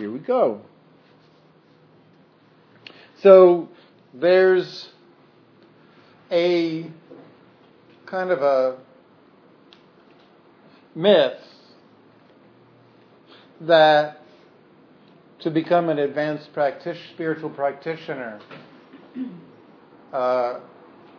here 0.00 0.10
we 0.10 0.18
go. 0.18 0.62
So 3.22 3.68
there's 4.14 4.88
a 6.32 6.90
kind 8.06 8.30
of 8.30 8.40
a 8.40 8.78
myth 10.94 11.38
that 13.60 14.22
to 15.40 15.50
become 15.50 15.90
an 15.90 15.98
advanced 15.98 16.48
spiritual 17.12 17.50
practitioner 17.50 18.40
uh, 20.14 20.60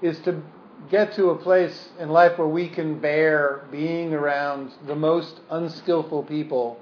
is 0.02 0.20
to 0.22 0.42
get 0.90 1.14
to 1.14 1.30
a 1.30 1.38
place 1.38 1.90
in 2.00 2.10
life 2.10 2.40
where 2.40 2.48
we 2.48 2.68
can 2.68 3.00
bear 3.00 3.64
being 3.72 4.12
around 4.16 4.72
the 4.88 4.96
most 4.96 5.40
unskillful 5.52 6.24
people 6.24 6.80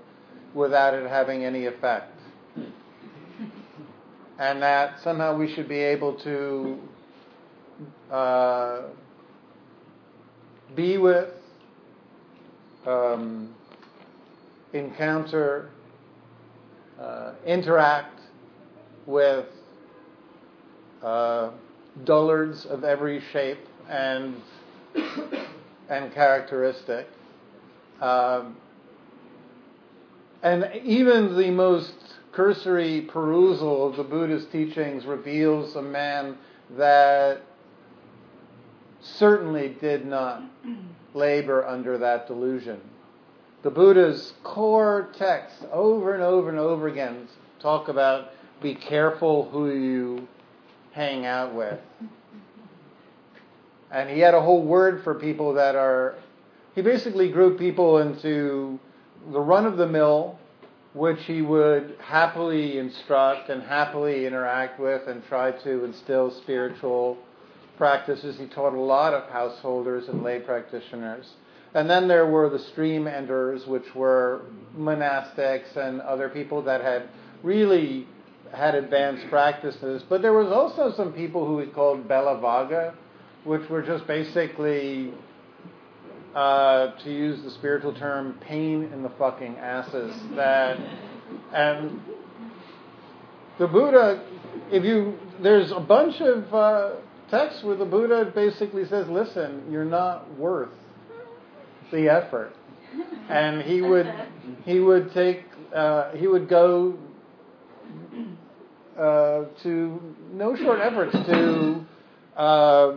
without 0.53 0.93
it 0.93 1.07
having 1.07 1.45
any 1.45 1.65
effect. 1.65 2.13
And 4.37 4.61
that 4.61 4.99
somehow 5.01 5.37
we 5.37 5.53
should 5.53 5.67
be 5.67 5.79
able 5.79 6.13
to 6.19 6.79
uh, 8.11 8.81
be 10.75 10.97
with, 10.97 11.33
um, 12.85 13.53
encounter, 14.73 15.69
uh, 16.99 17.33
interact 17.45 18.21
with 19.05 19.45
uh, 21.03 21.51
dullards 22.05 22.65
of 22.65 22.83
every 22.83 23.21
shape 23.31 23.59
and 23.89 24.35
and 25.89 26.13
characteristic. 26.13 27.07
Um, 28.01 28.55
and 30.41 30.69
even 30.83 31.35
the 31.37 31.51
most 31.51 31.93
cursory 32.31 33.01
perusal 33.01 33.87
of 33.87 33.97
the 33.97 34.03
Buddha's 34.03 34.45
teachings 34.45 35.05
reveals 35.05 35.75
a 35.75 35.81
man 35.81 36.37
that 36.77 37.41
certainly 39.01 39.69
did 39.81 40.05
not 40.05 40.43
labor 41.13 41.65
under 41.65 41.97
that 41.97 42.27
delusion. 42.27 42.79
The 43.63 43.71
Buddha's 43.71 44.33
core 44.43 45.09
texts 45.17 45.65
over 45.71 46.13
and 46.13 46.23
over 46.23 46.49
and 46.49 46.59
over 46.59 46.87
again 46.87 47.27
talk 47.59 47.89
about 47.89 48.31
be 48.61 48.75
careful 48.75 49.49
who 49.49 49.71
you 49.71 50.27
hang 50.91 51.25
out 51.25 51.53
with. 51.53 51.79
And 53.91 54.09
he 54.09 54.19
had 54.19 54.33
a 54.33 54.41
whole 54.41 54.63
word 54.63 55.03
for 55.03 55.15
people 55.15 55.53
that 55.53 55.75
are, 55.75 56.15
he 56.75 56.81
basically 56.81 57.29
grouped 57.29 57.59
people 57.59 57.97
into 57.97 58.79
the 59.31 59.39
run 59.39 59.65
of 59.65 59.77
the 59.77 59.87
mill, 59.87 60.39
which 60.93 61.19
he 61.25 61.41
would 61.41 61.95
happily 61.99 62.77
instruct 62.77 63.49
and 63.49 63.61
happily 63.61 64.25
interact 64.25 64.79
with 64.79 65.07
and 65.07 65.23
try 65.27 65.51
to 65.51 65.83
instill 65.85 66.31
spiritual 66.41 67.17
practices. 67.77 68.37
He 68.37 68.47
taught 68.47 68.73
a 68.73 68.79
lot 68.79 69.13
of 69.13 69.29
householders 69.29 70.07
and 70.09 70.23
lay 70.23 70.39
practitioners. 70.39 71.27
And 71.73 71.89
then 71.89 72.07
there 72.07 72.25
were 72.25 72.49
the 72.49 72.59
stream 72.59 73.07
enterers, 73.07 73.67
which 73.67 73.93
were 73.93 74.41
monastics 74.75 75.75
and 75.77 76.01
other 76.01 76.27
people 76.29 76.63
that 76.63 76.81
had 76.81 77.09
really 77.43 78.07
had 78.51 78.73
advanced 78.73 79.27
practices. 79.29 80.03
But 80.09 80.21
there 80.21 80.33
was 80.33 80.51
also 80.51 80.91
some 80.95 81.13
people 81.13 81.45
who 81.45 81.59
he 81.59 81.67
called 81.67 82.07
Balavagga, 82.07 82.93
which 83.43 83.69
were 83.69 83.83
just 83.83 84.07
basically, 84.07 85.13
uh, 86.35 86.91
to 87.03 87.11
use 87.11 87.41
the 87.43 87.51
spiritual 87.51 87.93
term, 87.93 88.37
pain 88.41 88.83
in 88.93 89.03
the 89.03 89.09
fucking 89.17 89.57
asses. 89.57 90.15
That 90.35 90.79
and 91.53 92.01
the 93.57 93.67
Buddha, 93.67 94.23
if 94.71 94.83
you, 94.83 95.17
there's 95.41 95.71
a 95.71 95.79
bunch 95.79 96.21
of 96.21 96.53
uh, 96.53 96.91
texts 97.29 97.63
where 97.63 97.75
the 97.75 97.85
Buddha 97.85 98.31
basically 98.33 98.85
says, 98.85 99.07
"Listen, 99.09 99.63
you're 99.71 99.85
not 99.85 100.37
worth 100.37 100.69
the 101.91 102.09
effort," 102.09 102.55
and 103.29 103.61
he 103.61 103.81
would 103.81 104.11
he 104.65 104.79
would 104.79 105.13
take 105.13 105.43
uh, 105.73 106.11
he 106.11 106.27
would 106.27 106.47
go 106.47 106.97
uh, 108.97 109.45
to 109.63 110.15
no 110.31 110.55
short 110.55 110.79
efforts 110.79 111.13
to 111.13 111.85
uh, 112.37 112.95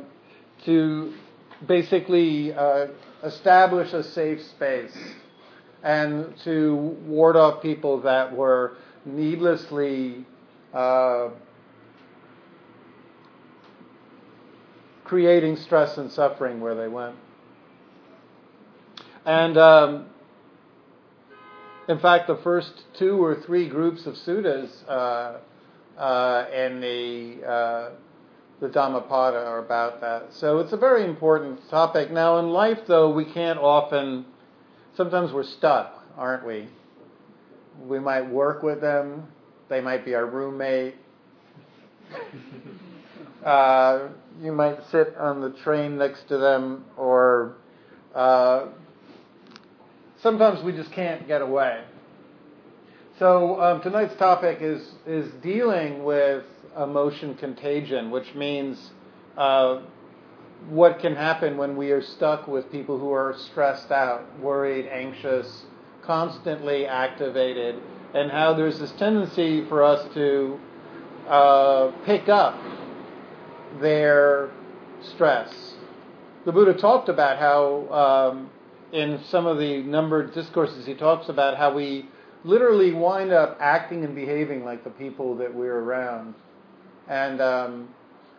to 0.64 1.12
basically 1.66 2.52
uh, 2.52 2.86
establish 3.22 3.92
a 3.92 4.02
safe 4.02 4.42
space 4.42 4.96
and 5.82 6.36
to 6.44 6.76
ward 7.06 7.36
off 7.36 7.62
people 7.62 8.00
that 8.02 8.34
were 8.36 8.76
needlessly 9.04 10.24
uh, 10.72 11.28
creating 15.04 15.56
stress 15.56 15.98
and 15.98 16.10
suffering 16.10 16.60
where 16.60 16.74
they 16.74 16.88
went. 16.88 17.16
And 19.24 19.56
um, 19.58 20.06
in 21.88 21.98
fact, 21.98 22.28
the 22.28 22.36
first 22.36 22.84
two 22.94 23.22
or 23.22 23.40
three 23.42 23.68
groups 23.68 24.06
of 24.06 24.14
suttas 24.14 24.70
uh, 24.88 25.38
uh, 25.98 26.46
in 26.52 26.80
the 26.80 27.92
the 28.62 28.68
Dhammapada 28.68 29.44
are 29.44 29.58
about 29.58 30.00
that. 30.02 30.28
So 30.34 30.60
it's 30.60 30.72
a 30.72 30.76
very 30.76 31.04
important 31.04 31.68
topic. 31.68 32.12
Now, 32.12 32.38
in 32.38 32.50
life, 32.50 32.78
though, 32.86 33.10
we 33.12 33.24
can't 33.24 33.58
often. 33.58 34.24
Sometimes 34.96 35.32
we're 35.32 35.42
stuck, 35.42 36.06
aren't 36.16 36.46
we? 36.46 36.68
We 37.84 37.98
might 37.98 38.30
work 38.30 38.62
with 38.62 38.80
them. 38.80 39.26
They 39.68 39.80
might 39.80 40.04
be 40.04 40.14
our 40.14 40.26
roommate. 40.26 40.94
Uh, 43.44 44.10
you 44.40 44.52
might 44.52 44.78
sit 44.92 45.16
on 45.16 45.40
the 45.40 45.50
train 45.64 45.98
next 45.98 46.28
to 46.28 46.38
them, 46.38 46.84
or 46.96 47.56
uh, 48.14 48.66
sometimes 50.22 50.62
we 50.62 50.70
just 50.70 50.92
can't 50.92 51.26
get 51.26 51.42
away. 51.42 51.82
So 53.18 53.60
um, 53.60 53.82
tonight's 53.82 54.14
topic 54.14 54.58
is 54.60 54.80
is 55.08 55.28
dealing 55.42 56.04
with 56.04 56.44
emotion 56.76 57.34
contagion, 57.34 58.10
which 58.10 58.34
means 58.34 58.90
uh, 59.36 59.80
what 60.68 61.00
can 61.00 61.14
happen 61.16 61.56
when 61.56 61.76
we 61.76 61.90
are 61.90 62.02
stuck 62.02 62.46
with 62.46 62.70
people 62.70 62.98
who 62.98 63.12
are 63.12 63.34
stressed 63.36 63.90
out, 63.90 64.38
worried, 64.40 64.86
anxious, 64.86 65.64
constantly 66.02 66.86
activated, 66.86 67.76
and 68.14 68.30
how 68.30 68.52
there's 68.54 68.78
this 68.78 68.92
tendency 68.92 69.64
for 69.66 69.82
us 69.82 70.12
to 70.14 70.58
uh, 71.28 71.90
pick 72.04 72.28
up 72.28 72.58
their 73.80 74.50
stress. 75.02 75.74
The 76.44 76.52
Buddha 76.52 76.74
talked 76.74 77.08
about 77.08 77.38
how, 77.38 78.32
um, 78.32 78.50
in 78.92 79.20
some 79.24 79.46
of 79.46 79.58
the 79.58 79.82
numbered 79.82 80.34
discourses, 80.34 80.86
he 80.86 80.94
talks 80.94 81.28
about 81.28 81.56
how 81.56 81.74
we 81.74 82.08
literally 82.44 82.92
wind 82.92 83.32
up 83.32 83.56
acting 83.60 84.04
and 84.04 84.14
behaving 84.14 84.64
like 84.64 84.84
the 84.84 84.90
people 84.90 85.36
that 85.36 85.54
we're 85.54 85.78
around. 85.78 86.34
And 87.08 87.40
um, 87.40 87.88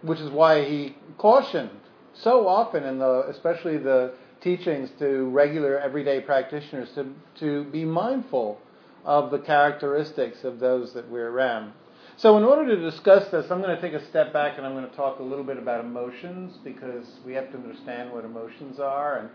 which 0.01 0.19
is 0.19 0.29
why 0.29 0.63
he 0.65 0.95
cautioned 1.17 1.69
so 2.13 2.47
often 2.47 2.83
in 2.83 2.99
the, 2.99 3.25
especially 3.29 3.77
the 3.77 4.13
teachings 4.41 4.89
to 4.99 5.29
regular 5.29 5.79
everyday 5.79 6.21
practitioners 6.21 6.89
to, 6.95 7.07
to 7.39 7.63
be 7.65 7.85
mindful 7.85 8.59
of 9.05 9.31
the 9.31 9.39
characteristics 9.39 10.43
of 10.43 10.59
those 10.59 10.93
that 10.93 11.09
we're 11.09 11.29
around. 11.29 11.71
So, 12.15 12.37
in 12.37 12.43
order 12.43 12.75
to 12.75 12.91
discuss 12.91 13.29
this, 13.31 13.49
I'm 13.49 13.61
going 13.61 13.75
to 13.75 13.81
take 13.81 13.93
a 13.93 14.07
step 14.09 14.31
back 14.31 14.57
and 14.57 14.67
I'm 14.67 14.73
going 14.73 14.87
to 14.87 14.95
talk 14.95 15.19
a 15.19 15.23
little 15.23 15.43
bit 15.43 15.57
about 15.57 15.83
emotions 15.83 16.57
because 16.63 17.05
we 17.25 17.33
have 17.33 17.49
to 17.51 17.57
understand 17.57 18.11
what 18.11 18.23
emotions 18.23 18.79
are 18.79 19.17
and, 19.17 19.29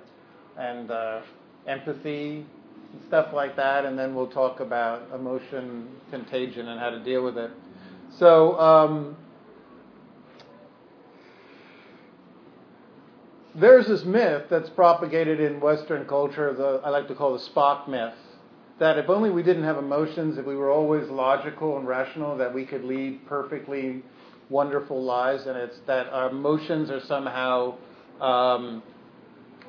and 0.56 0.90
uh, 0.90 1.20
empathy 1.66 2.46
and 2.92 3.02
stuff 3.08 3.32
like 3.34 3.56
that, 3.56 3.84
and 3.84 3.98
then 3.98 4.14
we'll 4.14 4.28
talk 4.28 4.60
about 4.60 5.02
emotion 5.12 5.88
contagion 6.10 6.68
and 6.68 6.78
how 6.78 6.90
to 6.90 7.02
deal 7.02 7.24
with 7.24 7.36
it. 7.36 7.50
So, 8.16 8.58
um, 8.58 9.16
there's 13.54 13.86
this 13.86 14.04
myth 14.04 14.44
that's 14.48 14.70
propagated 14.70 15.40
in 15.40 15.60
Western 15.60 16.06
culture, 16.06 16.52
the, 16.54 16.80
I 16.84 16.90
like 16.90 17.08
to 17.08 17.14
call 17.14 17.32
the 17.32 17.44
Spock 17.44 17.88
myth, 17.88 18.14
that 18.78 18.98
if 18.98 19.08
only 19.08 19.30
we 19.30 19.42
didn't 19.42 19.64
have 19.64 19.78
emotions, 19.78 20.38
if 20.38 20.46
we 20.46 20.54
were 20.54 20.70
always 20.70 21.08
logical 21.08 21.76
and 21.76 21.86
rational, 21.86 22.36
that 22.36 22.54
we 22.54 22.64
could 22.64 22.84
lead 22.84 23.26
perfectly 23.26 24.02
wonderful 24.48 25.02
lives, 25.02 25.46
and 25.46 25.56
it's 25.56 25.78
that 25.86 26.08
our 26.08 26.30
emotions 26.30 26.90
are 26.90 27.00
somehow 27.00 27.74
um, 28.20 28.82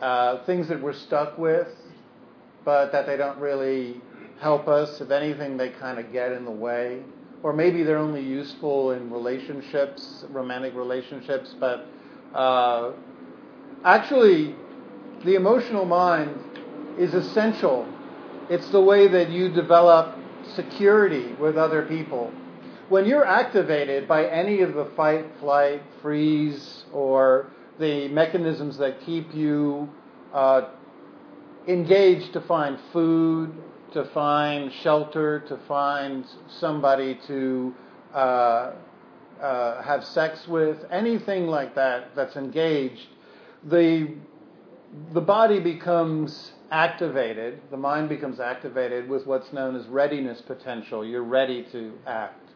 uh, 0.01 0.43
things 0.45 0.67
that 0.67 0.81
we're 0.81 0.93
stuck 0.93 1.37
with, 1.37 1.67
but 2.63 2.91
that 2.91 3.07
they 3.07 3.17
don't 3.17 3.39
really 3.39 3.99
help 4.39 4.67
us. 4.67 5.01
If 5.01 5.09
anything, 5.09 5.57
they 5.57 5.69
kind 5.69 5.99
of 5.99 6.11
get 6.13 6.31
in 6.31 6.45
the 6.45 6.51
way. 6.51 7.01
Or 7.41 7.53
maybe 7.53 7.83
they're 7.83 7.97
only 7.97 8.23
useful 8.23 8.91
in 8.91 9.11
relationships, 9.11 10.25
romantic 10.29 10.75
relationships, 10.75 11.55
but 11.59 11.87
uh, 12.33 12.91
actually, 13.85 14.55
the 15.23 15.35
emotional 15.35 15.85
mind 15.85 16.35
is 16.99 17.13
essential. 17.13 17.85
It's 18.49 18.69
the 18.69 18.81
way 18.81 19.07
that 19.07 19.29
you 19.29 19.49
develop 19.49 20.17
security 20.55 21.33
with 21.39 21.57
other 21.57 21.83
people. 21.83 22.31
When 22.89 23.05
you're 23.05 23.25
activated 23.25 24.07
by 24.07 24.25
any 24.25 24.61
of 24.61 24.73
the 24.73 24.85
fight, 24.95 25.25
flight, 25.39 25.81
freeze, 26.01 26.85
or 26.91 27.47
the 27.79 28.07
mechanisms 28.09 28.77
that 28.79 28.99
keep 29.05 29.33
you 29.33 29.87
uh, 30.33 30.69
engaged 31.67 32.33
to 32.33 32.41
find 32.41 32.79
food, 32.91 33.53
to 33.93 34.05
find 34.05 34.71
shelter, 34.71 35.41
to 35.47 35.57
find 35.67 36.25
somebody 36.47 37.19
to 37.27 37.73
uh, 38.13 38.73
uh, 39.41 39.81
have 39.81 40.03
sex 40.03 40.47
with, 40.47 40.77
anything 40.91 41.47
like 41.47 41.75
that 41.75 42.15
that's 42.15 42.35
engaged, 42.35 43.07
the 43.63 44.15
the 45.13 45.21
body 45.21 45.59
becomes 45.59 46.53
activated, 46.71 47.61
the 47.71 47.77
mind 47.77 48.09
becomes 48.09 48.39
activated 48.39 49.07
with 49.07 49.25
what's 49.25 49.51
known 49.53 49.75
as 49.75 49.85
readiness 49.87 50.41
potential. 50.41 51.05
You're 51.05 51.23
ready 51.23 51.65
to 51.71 51.93
act. 52.05 52.49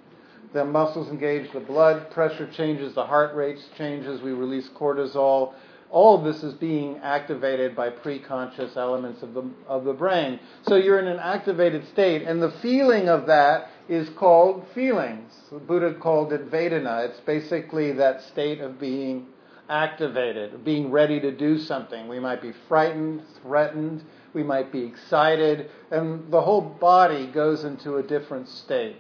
The 0.53 0.65
muscles 0.65 1.09
engage, 1.09 1.51
the 1.51 1.59
blood 1.59 2.12
pressure 2.12 2.50
changes, 2.51 2.94
the 2.94 3.06
heart 3.06 3.36
rate 3.36 3.59
changes, 3.77 4.21
we 4.21 4.31
release 4.31 4.69
cortisol. 4.69 5.53
All 5.93 6.17
of 6.17 6.23
this 6.23 6.43
is 6.43 6.55
being 6.55 6.97
activated 7.03 7.75
by 7.75 7.91
preconscious 7.91 8.75
elements 8.75 9.21
of 9.21 9.35
the, 9.35 9.47
of 9.67 9.83
the 9.83 9.93
brain. 9.93 10.39
So 10.67 10.75
you're 10.75 10.97
in 10.97 11.07
an 11.07 11.19
activated 11.19 11.87
state, 11.89 12.23
and 12.23 12.41
the 12.41 12.49
feeling 12.63 13.09
of 13.09 13.27
that 13.27 13.69
is 13.87 14.09
called 14.09 14.65
feelings. 14.73 15.31
The 15.51 15.59
Buddha 15.59 15.93
called 15.93 16.33
it 16.33 16.49
Vedana. 16.49 17.07
It's 17.09 17.19
basically 17.19 17.91
that 17.91 18.23
state 18.23 18.59
of 18.59 18.79
being 18.79 19.27
activated, 19.69 20.65
being 20.65 20.89
ready 20.89 21.19
to 21.19 21.31
do 21.31 21.59
something. 21.59 22.07
We 22.07 22.19
might 22.19 22.41
be 22.41 22.53
frightened, 22.67 23.21
threatened, 23.43 24.03
we 24.33 24.41
might 24.41 24.71
be 24.71 24.81
excited, 24.81 25.69
and 25.91 26.31
the 26.31 26.41
whole 26.41 26.61
body 26.61 27.27
goes 27.27 27.63
into 27.63 27.97
a 27.97 28.03
different 28.03 28.49
state. 28.49 28.95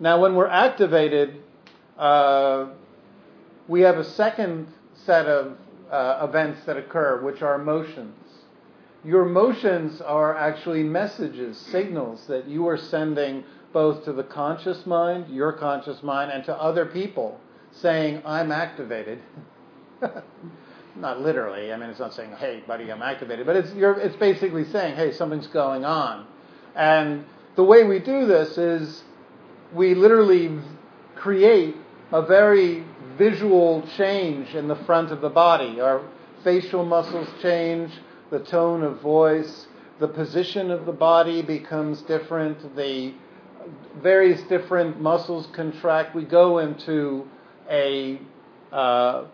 Now, 0.00 0.22
when 0.22 0.36
we're 0.36 0.46
activated, 0.46 1.42
uh, 1.98 2.70
we 3.68 3.82
have 3.82 3.98
a 3.98 4.04
second 4.04 4.68
set 5.04 5.26
of 5.26 5.56
uh, 5.90 6.26
events 6.28 6.64
that 6.66 6.76
occur, 6.76 7.22
which 7.22 7.42
are 7.42 7.60
emotions. 7.60 8.14
Your 9.04 9.26
emotions 9.26 10.00
are 10.00 10.36
actually 10.36 10.82
messages, 10.82 11.56
signals 11.56 12.26
that 12.26 12.46
you 12.46 12.68
are 12.68 12.76
sending 12.76 13.44
both 13.72 14.04
to 14.04 14.12
the 14.12 14.24
conscious 14.24 14.84
mind, 14.84 15.28
your 15.34 15.52
conscious 15.52 16.02
mind, 16.02 16.30
and 16.30 16.44
to 16.44 16.54
other 16.54 16.86
people 16.86 17.40
saying, 17.72 18.22
I'm 18.24 18.52
activated. 18.52 19.20
not 20.96 21.20
literally. 21.20 21.72
I 21.72 21.76
mean, 21.76 21.88
it's 21.90 22.00
not 22.00 22.14
saying, 22.14 22.32
hey, 22.32 22.62
buddy, 22.66 22.90
I'm 22.90 23.02
activated. 23.02 23.46
But 23.46 23.56
it's, 23.56 23.70
it's 23.74 24.16
basically 24.16 24.64
saying, 24.64 24.96
hey, 24.96 25.12
something's 25.12 25.46
going 25.46 25.84
on. 25.84 26.26
And 26.74 27.24
the 27.56 27.64
way 27.64 27.84
we 27.84 27.98
do 27.98 28.26
this 28.26 28.58
is 28.58 29.02
we 29.72 29.94
literally 29.94 30.58
create 31.14 31.76
a 32.12 32.22
very 32.22 32.84
visual 33.20 33.86
change 33.98 34.54
in 34.54 34.66
the 34.66 34.76
front 34.86 35.12
of 35.12 35.20
the 35.20 35.28
body. 35.28 35.78
Our 35.78 36.00
facial 36.42 36.86
muscles 36.86 37.28
change, 37.42 37.92
the 38.30 38.38
tone 38.38 38.82
of 38.82 39.02
voice, 39.02 39.66
the 39.98 40.08
position 40.08 40.70
of 40.70 40.86
the 40.86 40.92
body 40.92 41.42
becomes 41.42 42.00
different, 42.00 42.74
the 42.76 43.12
various 44.02 44.40
different 44.44 45.02
muscles 45.02 45.46
contract. 45.52 46.16
We 46.16 46.24
go 46.24 46.60
into 46.60 47.28
a, 47.68 48.18
uh, 48.72 49.24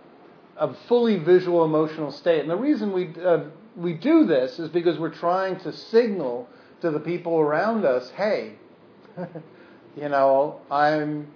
a 0.57 0.75
fully 0.89 1.19
visual 1.19 1.65
emotional 1.65 2.11
state. 2.11 2.41
And 2.41 2.51
the 2.51 2.57
reason 2.57 2.93
we, 2.93 3.15
uh, 3.25 3.45
we 3.77 3.93
do 3.93 4.27
this 4.27 4.59
is 4.59 4.69
because 4.69 4.99
we're 4.99 5.15
trying 5.15 5.61
to 5.61 5.73
signal 5.73 6.49
to 6.81 6.91
the 6.91 6.99
people 6.99 7.39
around 7.39 7.85
us 7.85 8.11
hey, 8.17 8.55
you 9.97 10.09
know, 10.09 10.61
I'm 10.73 11.29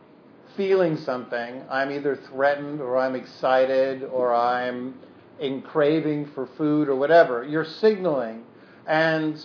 feeling 0.60 0.98
something. 0.98 1.62
I'm 1.70 1.90
either 1.90 2.16
threatened 2.16 2.82
or 2.82 2.98
I'm 2.98 3.14
excited 3.14 4.04
or 4.04 4.34
I'm 4.34 4.94
in 5.38 5.62
craving 5.62 6.26
for 6.34 6.46
food 6.58 6.86
or 6.86 6.96
whatever. 6.96 7.42
You're 7.42 7.64
signaling. 7.64 8.44
And 8.86 9.42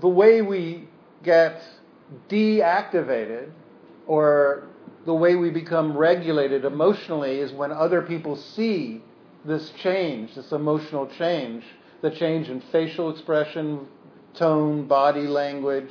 the 0.00 0.08
way 0.08 0.40
we 0.40 0.86
get 1.24 1.60
deactivated 2.28 3.50
or 4.06 4.68
the 5.04 5.12
way 5.12 5.34
we 5.34 5.50
become 5.50 5.96
regulated 5.96 6.64
emotionally 6.64 7.40
is 7.40 7.50
when 7.50 7.72
other 7.72 8.00
people 8.00 8.36
see 8.36 9.02
this 9.44 9.72
change, 9.82 10.36
this 10.36 10.52
emotional 10.52 11.08
change, 11.08 11.64
the 12.02 12.10
change 12.12 12.48
in 12.48 12.60
facial 12.70 13.10
expression, 13.10 13.88
tone, 14.34 14.86
body 14.86 15.26
language, 15.26 15.90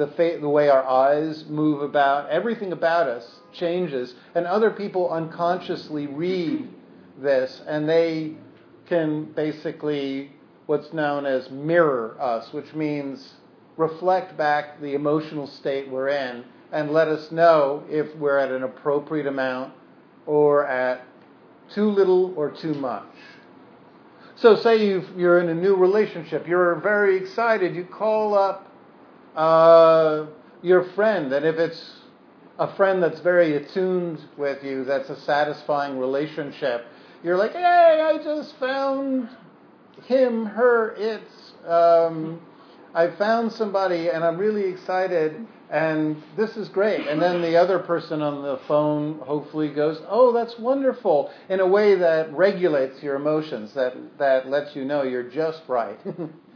the, 0.00 0.06
fa- 0.06 0.38
the 0.40 0.48
way 0.48 0.70
our 0.70 0.82
eyes 0.82 1.44
move 1.46 1.82
about, 1.82 2.30
everything 2.30 2.72
about 2.72 3.06
us 3.06 3.40
changes, 3.52 4.14
and 4.34 4.46
other 4.46 4.70
people 4.70 5.10
unconsciously 5.10 6.06
read 6.06 6.66
this, 7.20 7.60
and 7.66 7.86
they 7.86 8.32
can 8.86 9.24
basically 9.32 10.32
what's 10.64 10.94
known 10.94 11.26
as 11.26 11.50
mirror 11.50 12.16
us, 12.18 12.50
which 12.54 12.72
means 12.72 13.34
reflect 13.76 14.38
back 14.38 14.80
the 14.80 14.94
emotional 14.94 15.46
state 15.46 15.90
we're 15.90 16.08
in 16.08 16.44
and 16.72 16.92
let 16.92 17.08
us 17.08 17.30
know 17.30 17.84
if 17.90 18.16
we're 18.16 18.38
at 18.38 18.50
an 18.50 18.62
appropriate 18.62 19.26
amount 19.26 19.74
or 20.24 20.66
at 20.66 21.04
too 21.74 21.90
little 21.90 22.32
or 22.36 22.50
too 22.50 22.72
much. 22.72 23.04
So, 24.36 24.56
say 24.56 24.82
you 24.82 25.28
are 25.28 25.40
in 25.40 25.50
a 25.50 25.54
new 25.54 25.76
relationship, 25.76 26.46
you're 26.48 26.76
very 26.76 27.18
excited, 27.18 27.76
you 27.76 27.84
call 27.84 28.34
up 28.34 28.69
uh, 29.36 30.26
your 30.62 30.84
friend, 30.94 31.32
and 31.32 31.44
if 31.44 31.56
it's 31.56 32.00
a 32.58 32.74
friend 32.76 33.02
that's 33.02 33.20
very 33.20 33.56
attuned 33.56 34.20
with 34.36 34.62
you, 34.62 34.84
that's 34.84 35.08
a 35.08 35.20
satisfying 35.20 35.98
relationship, 35.98 36.84
you're 37.22 37.36
like, 37.36 37.52
hey, 37.52 37.58
I 38.02 38.22
just 38.22 38.58
found 38.58 39.28
him, 40.06 40.46
her, 40.46 40.94
it's. 40.96 41.52
Um, 41.66 42.40
I 42.94 43.08
found 43.16 43.52
somebody 43.52 44.08
and 44.08 44.24
I'm 44.24 44.36
really 44.36 44.64
excited 44.64 45.46
and 45.70 46.20
this 46.36 46.56
is 46.56 46.68
great. 46.68 47.06
And 47.06 47.22
then 47.22 47.40
the 47.40 47.56
other 47.56 47.78
person 47.78 48.20
on 48.22 48.42
the 48.42 48.58
phone 48.66 49.20
hopefully 49.20 49.68
goes, 49.68 50.02
"Oh, 50.08 50.32
that's 50.32 50.58
wonderful," 50.58 51.30
in 51.48 51.60
a 51.60 51.66
way 51.66 51.94
that 51.94 52.32
regulates 52.32 53.00
your 53.02 53.14
emotions, 53.14 53.72
that 53.74 53.94
that 54.18 54.48
lets 54.48 54.74
you 54.74 54.84
know 54.84 55.04
you're 55.04 55.30
just 55.30 55.62
right. 55.68 55.98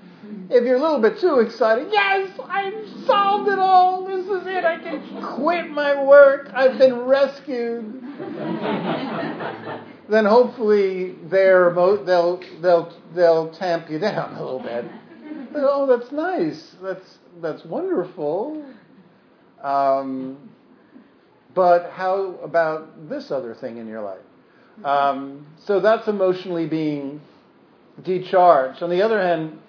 if 0.50 0.64
you're 0.64 0.76
a 0.76 0.80
little 0.80 1.00
bit 1.00 1.18
too 1.18 1.40
excited, 1.40 1.88
yes, 1.90 2.30
I've 2.44 2.88
solved 3.06 3.48
it 3.48 3.58
all. 3.58 4.06
This 4.06 4.26
is 4.26 4.46
it. 4.46 4.64
I 4.64 4.78
can 4.78 5.22
quit 5.36 5.70
my 5.70 6.02
work. 6.02 6.50
I've 6.54 6.78
been 6.78 7.00
rescued. 7.00 8.02
then 10.08 10.24
hopefully 10.26 11.16
they're 11.24 11.72
they'll 11.74 12.40
they'll 12.60 12.92
they'll 13.14 13.50
tamp 13.52 13.90
you 13.90 13.98
down 13.98 14.34
a 14.34 14.42
little 14.42 14.60
bit. 14.60 14.84
Oh, 15.56 15.86
that's 15.86 16.12
nice. 16.12 16.76
That's 16.82 17.18
that's 17.40 17.64
wonderful. 17.64 18.64
Um, 19.62 20.50
but 21.54 21.90
how 21.90 22.34
about 22.42 23.08
this 23.08 23.30
other 23.30 23.54
thing 23.54 23.78
in 23.78 23.86
your 23.86 24.02
life? 24.02 24.20
Um, 24.84 25.46
so 25.64 25.80
that's 25.80 26.08
emotionally 26.08 26.66
being 26.66 27.20
decharged. 28.02 28.82
On 28.82 28.90
the 28.90 29.02
other 29.02 29.20
hand, 29.20 29.60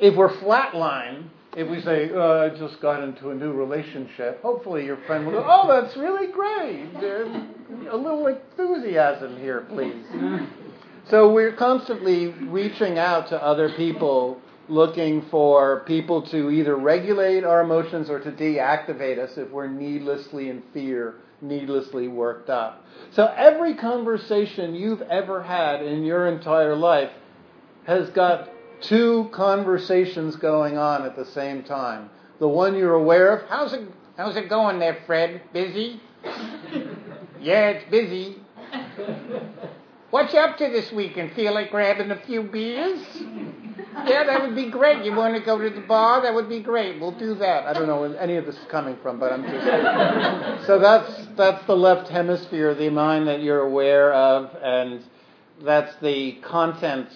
if 0.00 0.16
we're 0.16 0.34
flatline, 0.38 1.28
if 1.56 1.68
we 1.68 1.80
say, 1.80 2.10
oh, 2.12 2.42
I 2.46 2.56
just 2.56 2.80
got 2.80 3.02
into 3.02 3.30
a 3.30 3.34
new 3.34 3.52
relationship, 3.52 4.40
hopefully 4.40 4.84
your 4.84 4.98
friend 5.06 5.26
will 5.26 5.32
go, 5.32 5.46
oh, 5.46 5.68
that's 5.68 5.96
really 5.96 6.32
great. 6.32 6.86
a 7.90 7.96
little 7.96 8.26
enthusiasm 8.26 9.36
here, 9.38 9.66
please. 9.68 10.04
So 11.08 11.32
we're 11.32 11.52
constantly 11.56 12.28
reaching 12.28 12.98
out 12.98 13.28
to 13.30 13.42
other 13.42 13.70
people 13.76 14.40
looking 14.68 15.22
for 15.30 15.80
people 15.80 16.22
to 16.28 16.50
either 16.50 16.76
regulate 16.76 17.42
our 17.42 17.62
emotions 17.62 18.08
or 18.08 18.20
to 18.20 18.30
deactivate 18.30 19.18
us 19.18 19.36
if 19.36 19.50
we're 19.50 19.66
needlessly 19.66 20.48
in 20.48 20.62
fear, 20.72 21.16
needlessly 21.40 22.06
worked 22.06 22.48
up. 22.48 22.84
So 23.12 23.26
every 23.36 23.74
conversation 23.74 24.76
you've 24.76 25.02
ever 25.02 25.42
had 25.42 25.82
in 25.82 26.04
your 26.04 26.28
entire 26.28 26.76
life 26.76 27.10
has 27.86 28.08
got 28.10 28.48
two 28.82 29.28
conversations 29.32 30.36
going 30.36 30.76
on 30.76 31.04
at 31.04 31.16
the 31.16 31.24
same 31.24 31.62
time. 31.62 32.10
The 32.38 32.48
one 32.48 32.76
you're 32.76 32.94
aware 32.94 33.36
of, 33.36 33.48
how's 33.48 33.72
it 33.72 33.88
how's 34.16 34.36
it 34.36 34.48
going 34.48 34.78
there, 34.78 34.98
Fred? 35.06 35.42
Busy? 35.52 36.00
yeah, 37.40 37.70
it's 37.70 37.90
busy. 37.90 38.36
What 40.10 40.32
you 40.32 40.40
up 40.40 40.58
to 40.58 40.68
this 40.68 40.90
weekend? 40.92 41.32
Feel 41.34 41.54
like 41.54 41.70
grabbing 41.70 42.10
a 42.10 42.20
few 42.26 42.42
beers? 42.42 43.00
Yeah, 44.06 44.24
that 44.24 44.42
would 44.42 44.56
be 44.56 44.70
great. 44.70 45.04
You 45.04 45.14
want 45.14 45.36
to 45.36 45.40
go 45.40 45.58
to 45.58 45.70
the 45.70 45.86
bar? 45.86 46.22
That 46.22 46.34
would 46.34 46.48
be 46.48 46.60
great. 46.60 47.00
We'll 47.00 47.16
do 47.16 47.34
that. 47.36 47.66
I 47.66 47.72
don't 47.72 47.86
know 47.86 48.00
where 48.00 48.18
any 48.18 48.36
of 48.36 48.46
this 48.46 48.56
is 48.56 48.66
coming 48.70 48.96
from, 49.02 49.20
but 49.20 49.32
I'm 49.32 49.42
just. 49.42 50.66
so 50.66 50.78
that's 50.78 51.28
that's 51.36 51.64
the 51.66 51.76
left 51.76 52.08
hemisphere, 52.08 52.74
the 52.74 52.90
mind 52.90 53.28
that 53.28 53.42
you're 53.42 53.60
aware 53.60 54.12
of, 54.12 54.56
and 54.62 55.04
that's 55.62 55.94
the 55.96 56.32
content 56.42 57.08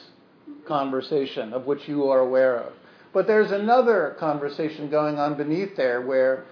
conversation 0.67 1.53
of 1.53 1.67
which 1.67 1.89
you 1.89 2.09
are 2.09 2.21
aware 2.21 2.57
of. 2.59 2.73
But 3.13 3.27
there's 3.27 3.53
another 3.53 4.17
conversation 4.19 4.91
going 4.91 5.19
on 5.19 5.37
beneath 5.37 5.77
there 5.77 6.01
where 6.03 6.45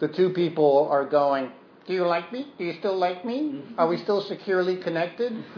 the 0.00 0.08
two 0.08 0.30
people 0.30 0.88
are 0.90 1.04
going, 1.04 1.52
Do 1.86 1.94
you 1.94 2.04
like 2.04 2.32
me? 2.32 2.52
Do 2.58 2.64
you 2.64 2.74
still 2.74 2.96
like 2.96 3.24
me? 3.24 3.62
Are 3.78 3.86
we 3.88 3.98
still 3.98 4.20
securely 4.22 4.76
connected? 4.76 5.32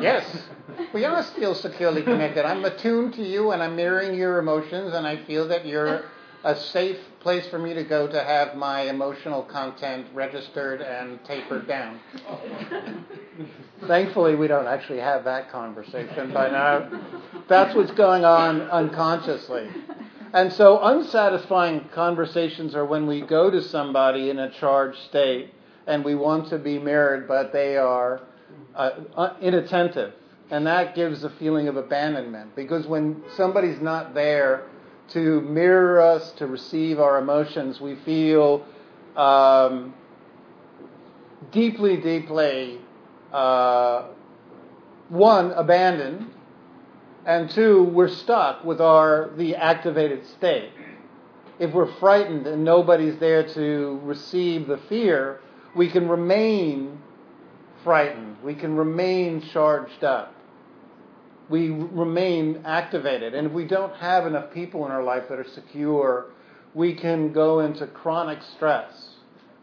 yes, 0.00 0.48
we 0.94 1.04
are 1.04 1.22
still 1.22 1.54
securely 1.54 2.02
connected. 2.02 2.44
I'm 2.44 2.64
attuned 2.64 3.14
to 3.14 3.22
you 3.22 3.50
and 3.50 3.62
I'm 3.62 3.76
mirroring 3.76 4.18
your 4.18 4.38
emotions, 4.38 4.94
and 4.94 5.06
I 5.06 5.24
feel 5.24 5.48
that 5.48 5.66
you're 5.66 6.04
a 6.44 6.56
safe 6.56 6.98
place 7.20 7.46
for 7.48 7.58
me 7.58 7.74
to 7.74 7.84
go 7.84 8.06
to 8.06 8.22
have 8.22 8.54
my 8.56 8.82
emotional 8.82 9.42
content 9.42 10.06
registered 10.14 10.80
and 10.80 11.22
tapered 11.24 11.66
down. 11.66 12.00
Thankfully, 13.88 14.34
we 14.34 14.48
don't 14.48 14.66
actually 14.66 15.00
have 15.00 15.24
that 15.24 15.50
conversation, 15.50 16.30
but 16.32 16.52
uh, 16.52 16.90
that's 17.48 17.74
what's 17.74 17.90
going 17.92 18.22
on 18.22 18.60
unconsciously. 18.60 19.66
And 20.34 20.52
so, 20.52 20.78
unsatisfying 20.78 21.88
conversations 21.94 22.74
are 22.74 22.84
when 22.84 23.06
we 23.06 23.22
go 23.22 23.50
to 23.50 23.62
somebody 23.62 24.28
in 24.28 24.38
a 24.40 24.50
charged 24.50 24.98
state 25.08 25.54
and 25.86 26.04
we 26.04 26.14
want 26.14 26.50
to 26.50 26.58
be 26.58 26.78
mirrored, 26.78 27.26
but 27.26 27.50
they 27.50 27.78
are 27.78 28.20
uh, 28.74 28.90
uh 29.16 29.36
inattentive. 29.40 30.12
And 30.50 30.66
that 30.66 30.94
gives 30.94 31.24
a 31.24 31.30
feeling 31.30 31.66
of 31.66 31.78
abandonment 31.78 32.54
because 32.54 32.86
when 32.86 33.22
somebody's 33.36 33.80
not 33.80 34.12
there, 34.12 34.64
to 35.12 35.40
mirror 35.40 36.02
us, 36.02 36.32
to 36.32 36.46
receive 36.46 37.00
our 37.00 37.18
emotions, 37.18 37.80
we 37.80 37.96
feel 38.04 38.66
um, 39.16 39.94
deeply, 41.50 41.96
deeply, 41.96 42.80
uh, 43.32 44.08
one, 45.08 45.52
abandoned, 45.52 46.30
and 47.26 47.50
two, 47.50 47.84
we're 47.84 48.08
stuck 48.08 48.64
with 48.64 48.80
our 48.80 49.30
the 49.36 49.56
activated 49.56 50.26
state. 50.26 50.70
If 51.58 51.72
we're 51.72 51.92
frightened 51.98 52.46
and 52.46 52.64
nobody's 52.64 53.18
there 53.18 53.46
to 53.54 54.00
receive 54.02 54.66
the 54.66 54.78
fear, 54.88 55.40
we 55.74 55.90
can 55.90 56.08
remain 56.08 57.00
frightened. 57.84 58.36
We 58.42 58.54
can 58.54 58.76
remain 58.76 59.42
charged 59.52 60.04
up 60.04 60.34
we 61.48 61.70
remain 61.70 62.62
activated. 62.64 63.34
And 63.34 63.46
if 63.46 63.52
we 63.52 63.64
don't 63.64 63.94
have 63.96 64.26
enough 64.26 64.52
people 64.52 64.84
in 64.86 64.92
our 64.92 65.02
life 65.02 65.24
that 65.28 65.38
are 65.38 65.48
secure, 65.48 66.26
we 66.74 66.94
can 66.94 67.32
go 67.32 67.60
into 67.60 67.86
chronic 67.86 68.40
stress 68.54 69.10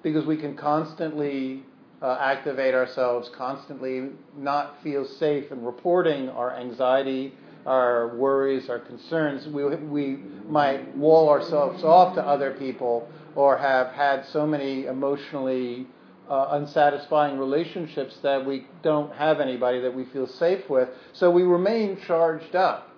because 0.01 0.25
we 0.25 0.37
can 0.37 0.55
constantly 0.55 1.63
uh, 2.01 2.17
activate 2.19 2.73
ourselves, 2.73 3.29
constantly 3.29 4.09
not 4.37 4.81
feel 4.83 5.05
safe 5.05 5.51
in 5.51 5.63
reporting 5.63 6.29
our 6.29 6.55
anxiety, 6.55 7.33
our 7.65 8.15
worries, 8.15 8.69
our 8.69 8.79
concerns. 8.79 9.47
We, 9.47 9.63
we 9.75 10.17
might 10.47 10.95
wall 10.95 11.29
ourselves 11.29 11.83
off 11.83 12.15
to 12.15 12.21
other 12.21 12.51
people 12.51 13.09
or 13.35 13.57
have 13.57 13.87
had 13.93 14.25
so 14.25 14.45
many 14.45 14.85
emotionally 14.85 15.87
uh, 16.29 16.47
unsatisfying 16.51 17.37
relationships 17.37 18.17
that 18.23 18.45
we 18.45 18.65
don't 18.81 19.13
have 19.13 19.39
anybody 19.39 19.79
that 19.81 19.93
we 19.93 20.05
feel 20.05 20.27
safe 20.27 20.69
with. 20.69 20.89
So 21.13 21.29
we 21.29 21.43
remain 21.43 21.99
charged 22.05 22.55
up. 22.55 22.89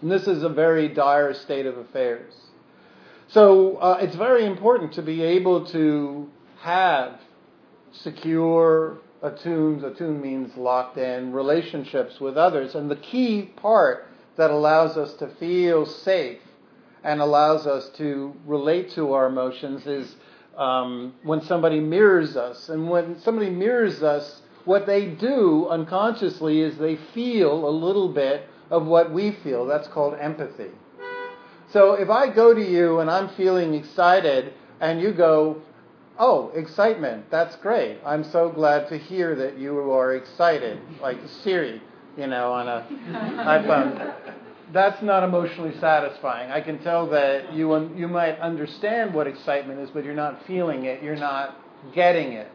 And 0.00 0.10
this 0.10 0.26
is 0.26 0.42
a 0.42 0.48
very 0.48 0.88
dire 0.88 1.34
state 1.34 1.66
of 1.66 1.76
affairs. 1.76 2.34
So 3.28 3.76
uh, 3.76 3.98
it's 4.00 4.16
very 4.16 4.46
important 4.46 4.92
to 4.94 5.02
be 5.02 5.22
able 5.22 5.66
to 5.66 6.28
have 6.60 7.20
secure, 7.92 8.98
attuned, 9.22 9.84
attuned 9.84 10.20
means 10.20 10.56
locked 10.56 10.98
in 10.98 11.32
relationships 11.32 12.20
with 12.20 12.36
others. 12.36 12.74
And 12.74 12.90
the 12.90 12.96
key 12.96 13.42
part 13.56 14.06
that 14.36 14.50
allows 14.50 14.96
us 14.96 15.14
to 15.14 15.28
feel 15.36 15.86
safe 15.86 16.40
and 17.04 17.20
allows 17.20 17.66
us 17.66 17.88
to 17.90 18.34
relate 18.46 18.90
to 18.92 19.12
our 19.12 19.26
emotions 19.26 19.86
is 19.86 20.16
um, 20.56 21.14
when 21.22 21.40
somebody 21.42 21.80
mirrors 21.80 22.36
us. 22.36 22.68
And 22.68 22.88
when 22.88 23.20
somebody 23.20 23.50
mirrors 23.50 24.02
us, 24.02 24.42
what 24.64 24.86
they 24.86 25.06
do 25.06 25.66
unconsciously 25.68 26.60
is 26.60 26.76
they 26.76 26.96
feel 27.14 27.68
a 27.68 27.70
little 27.70 28.08
bit 28.08 28.46
of 28.70 28.84
what 28.86 29.12
we 29.12 29.32
feel. 29.42 29.66
That's 29.66 29.88
called 29.88 30.14
empathy. 30.20 30.70
So 31.72 31.92
if 31.92 32.10
I 32.10 32.30
go 32.32 32.54
to 32.54 32.62
you 32.62 33.00
and 33.00 33.10
I'm 33.10 33.28
feeling 33.30 33.74
excited, 33.74 34.52
and 34.80 35.00
you 35.00 35.12
go, 35.12 35.62
Oh, 36.18 36.50
excitement, 36.54 37.30
that's 37.30 37.56
great. 37.56 37.98
I'm 38.04 38.24
so 38.24 38.50
glad 38.50 38.88
to 38.88 38.98
hear 38.98 39.36
that 39.36 39.58
you 39.58 39.92
are 39.92 40.14
excited, 40.16 40.80
like 41.00 41.18
Siri, 41.42 41.80
you 42.16 42.26
know, 42.26 42.52
on 42.52 42.66
a 42.68 42.86
iPhone 42.90 44.14
that's 44.72 45.02
not 45.02 45.22
emotionally 45.22 45.74
satisfying. 45.80 46.50
I 46.50 46.60
can 46.60 46.78
tell 46.80 47.08
that 47.10 47.52
you 47.52 47.90
you 47.96 48.08
might 48.08 48.38
understand 48.38 49.14
what 49.14 49.26
excitement 49.26 49.80
is, 49.80 49.90
but 49.90 50.04
you're 50.04 50.14
not 50.14 50.44
feeling 50.46 50.84
it. 50.84 51.02
You're 51.02 51.16
not 51.16 51.56
getting 51.94 52.32
it. 52.32 52.50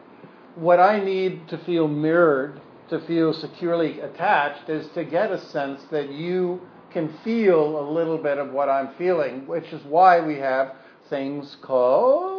What 0.54 0.78
I 0.78 1.02
need 1.02 1.48
to 1.48 1.58
feel 1.64 1.88
mirrored, 1.88 2.60
to 2.90 3.04
feel 3.06 3.32
securely 3.32 4.00
attached, 4.00 4.68
is 4.68 4.86
to 4.94 5.04
get 5.04 5.32
a 5.32 5.40
sense 5.50 5.82
that 5.90 6.10
you 6.10 6.60
can 6.92 7.12
feel 7.24 7.80
a 7.80 7.84
little 7.90 8.18
bit 8.18 8.38
of 8.38 8.52
what 8.52 8.68
I'm 8.68 8.94
feeling, 8.96 9.46
which 9.48 9.72
is 9.72 9.82
why 9.84 10.20
we 10.24 10.36
have 10.36 10.76
things 11.10 11.56
called. 11.60 12.33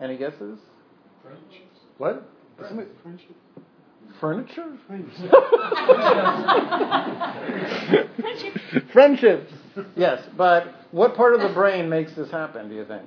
Any 0.00 0.16
guesses? 0.16 0.58
Friendships. 1.22 1.78
What? 1.98 2.28
Friendship. 2.56 3.36
Furniture? 4.20 4.78
Friendships. 8.92 9.52
Yes, 9.94 10.22
but 10.36 10.72
what 10.90 11.14
part 11.14 11.34
of 11.34 11.40
the 11.40 11.50
brain 11.50 11.88
makes 11.88 12.14
this 12.14 12.30
happen, 12.30 12.68
do 12.68 12.74
you 12.74 12.84
think? 12.86 13.02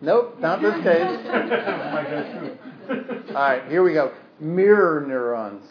Nope, 0.00 0.38
not 0.40 0.62
this 0.62 0.74
case. 0.82 1.26
All 3.28 3.34
right, 3.34 3.62
here 3.68 3.82
we 3.82 3.92
go. 3.92 4.12
Mirror 4.40 5.04
neurons. 5.06 5.64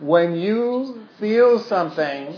When 0.00 0.34
you 0.36 1.06
feel 1.18 1.62
something, 1.64 2.34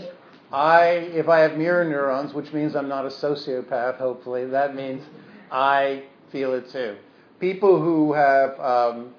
I 0.53 1.09
if 1.13 1.27
I 1.27 1.39
have 1.39 1.57
mirror 1.57 1.83
neurons, 1.83 2.33
which 2.33 2.53
means 2.53 2.75
I'm 2.75 2.87
not 2.87 3.05
a 3.05 3.09
sociopath, 3.09 3.97
hopefully, 3.97 4.45
that 4.45 4.75
means 4.75 5.03
I 5.51 6.03
feel 6.31 6.53
it 6.53 6.69
too. 6.69 6.95
People 7.39 7.81
who 7.81 8.13
have 8.13 8.59
um, 8.59 9.15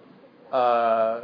uh, 0.52 1.22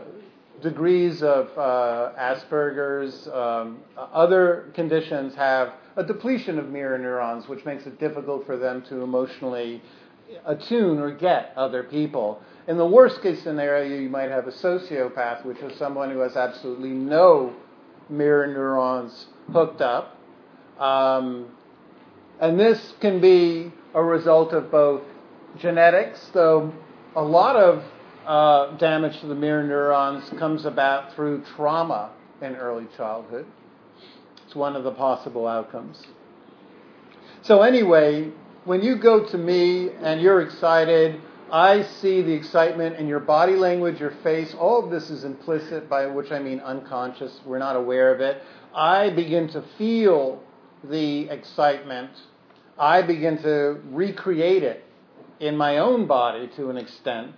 degrees 0.61 1.23
of 1.23 1.57
uh, 1.57 2.13
Asperger's, 2.19 3.29
um, 3.29 3.79
other 3.97 4.71
conditions 4.75 5.35
have 5.37 5.75
a 5.97 6.03
depletion 6.03 6.59
of 6.59 6.69
mirror 6.69 6.99
neurons, 6.99 7.49
which 7.49 7.65
makes 7.65 7.87
it 7.87 8.01
difficult 8.01 8.45
for 8.47 8.57
them 8.57 8.83
to 8.89 9.03
emotionally 9.03 9.81
attune 10.45 10.99
or 10.99 11.13
get 11.13 11.53
other 11.57 11.85
people. 11.85 12.43
In 12.67 12.77
the 12.77 12.87
worst 12.87 13.23
case 13.23 13.43
scenario, 13.43 13.97
you 13.97 14.09
might 14.09 14.31
have 14.31 14.49
a 14.49 14.53
sociopath, 14.53 15.45
which 15.45 15.59
is 15.59 15.77
someone 15.79 16.11
who 16.11 16.19
has 16.19 16.37
absolutely 16.37 16.91
no 16.91 17.55
mirror 18.11 18.47
neurons 18.47 19.27
hooked 19.53 19.81
up. 19.81 20.17
Um, 20.79 21.47
and 22.41 22.59
this 22.59 22.95
can 23.01 23.21
be 23.21 23.73
a 23.95 24.03
result 24.03 24.53
of 24.53 24.71
both 24.71 25.03
genetics, 25.59 26.31
though 26.33 26.73
a 27.15 27.23
lot 27.23 27.57
of 27.57 27.85
uh, 28.27 28.77
damage 28.77 29.21
to 29.21 29.27
the 29.27 29.35
mirror 29.35 29.63
neurons 29.63 30.29
comes 30.39 30.65
about 30.65 31.15
through 31.15 31.45
trauma 31.57 32.11
in 32.41 32.57
early 32.57 32.87
childhood. 32.97 33.47
It's 34.47 34.55
one 34.55 34.77
of 34.77 34.85
the 34.85 34.93
possible 34.93 35.47
outcomes. 35.47 36.03
So, 37.43 37.63
anyway, 37.63 38.31
when 38.65 38.83
you 38.83 38.97
go 38.97 39.25
to 39.27 39.39
me 39.39 39.91
and 40.03 40.21
you're 40.21 40.43
excited, 40.43 41.21
I 41.53 41.83
see 41.83 42.23
the 42.23 42.33
excitement 42.33 42.97
in 42.97 43.09
your 43.09 43.19
body 43.21 43.57
language, 43.57 43.99
your 43.99 44.15
face. 44.23 44.55
All 44.55 44.85
of 44.85 44.91
this 44.91 45.11
is 45.11 45.25
implicit, 45.25 45.89
by 45.89 46.07
which 46.07 46.31
I 46.31 46.39
mean 46.39 46.61
unconscious. 46.61 47.41
We're 47.45 47.59
not 47.59 47.75
aware 47.75 48.15
of 48.15 48.21
it. 48.21 48.41
I 48.75 49.11
begin 49.11 49.49
to 49.49 49.65
feel 49.77 50.43
the 50.85 51.29
excitement. 51.29 52.11
I 52.79 53.03
begin 53.03 53.43
to 53.43 53.81
recreate 53.91 54.63
it 54.63 54.85
in 55.41 55.57
my 55.57 55.79
own 55.79 56.07
body 56.07 56.49
to 56.57 56.71
an 56.71 56.77
extent, 56.77 57.33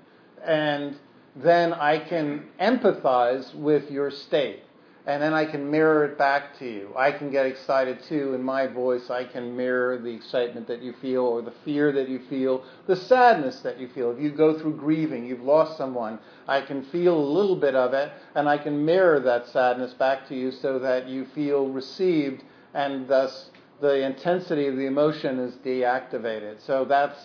and 0.44 0.96
then 1.34 1.72
I 1.72 1.98
can 1.98 2.48
empathize 2.60 3.54
with 3.54 3.90
your 3.90 4.10
state. 4.10 4.62
And 5.04 5.20
then 5.20 5.34
I 5.34 5.46
can 5.46 5.68
mirror 5.68 6.04
it 6.04 6.16
back 6.16 6.56
to 6.60 6.64
you. 6.64 6.92
I 6.96 7.10
can 7.10 7.32
get 7.32 7.44
excited 7.44 8.04
too 8.04 8.34
in 8.34 8.42
my 8.42 8.68
voice. 8.68 9.10
I 9.10 9.24
can 9.24 9.56
mirror 9.56 9.98
the 9.98 10.10
excitement 10.10 10.68
that 10.68 10.80
you 10.80 10.92
feel 11.02 11.22
or 11.22 11.42
the 11.42 11.54
fear 11.64 11.90
that 11.90 12.08
you 12.08 12.20
feel, 12.30 12.62
the 12.86 12.94
sadness 12.94 13.60
that 13.60 13.80
you 13.80 13.88
feel. 13.88 14.12
If 14.12 14.20
you 14.20 14.30
go 14.30 14.56
through 14.56 14.76
grieving, 14.76 15.26
you've 15.26 15.42
lost 15.42 15.76
someone, 15.76 16.20
I 16.46 16.60
can 16.60 16.84
feel 16.84 17.18
a 17.18 17.32
little 17.32 17.56
bit 17.56 17.74
of 17.74 17.94
it 17.94 18.12
and 18.36 18.48
I 18.48 18.58
can 18.58 18.84
mirror 18.84 19.18
that 19.18 19.48
sadness 19.48 19.92
back 19.92 20.28
to 20.28 20.36
you 20.36 20.52
so 20.52 20.78
that 20.78 21.08
you 21.08 21.26
feel 21.34 21.68
received 21.68 22.44
and 22.72 23.08
thus 23.08 23.50
the 23.80 24.06
intensity 24.06 24.68
of 24.68 24.76
the 24.76 24.86
emotion 24.86 25.40
is 25.40 25.56
deactivated. 25.56 26.64
So 26.64 26.84
that's 26.84 27.18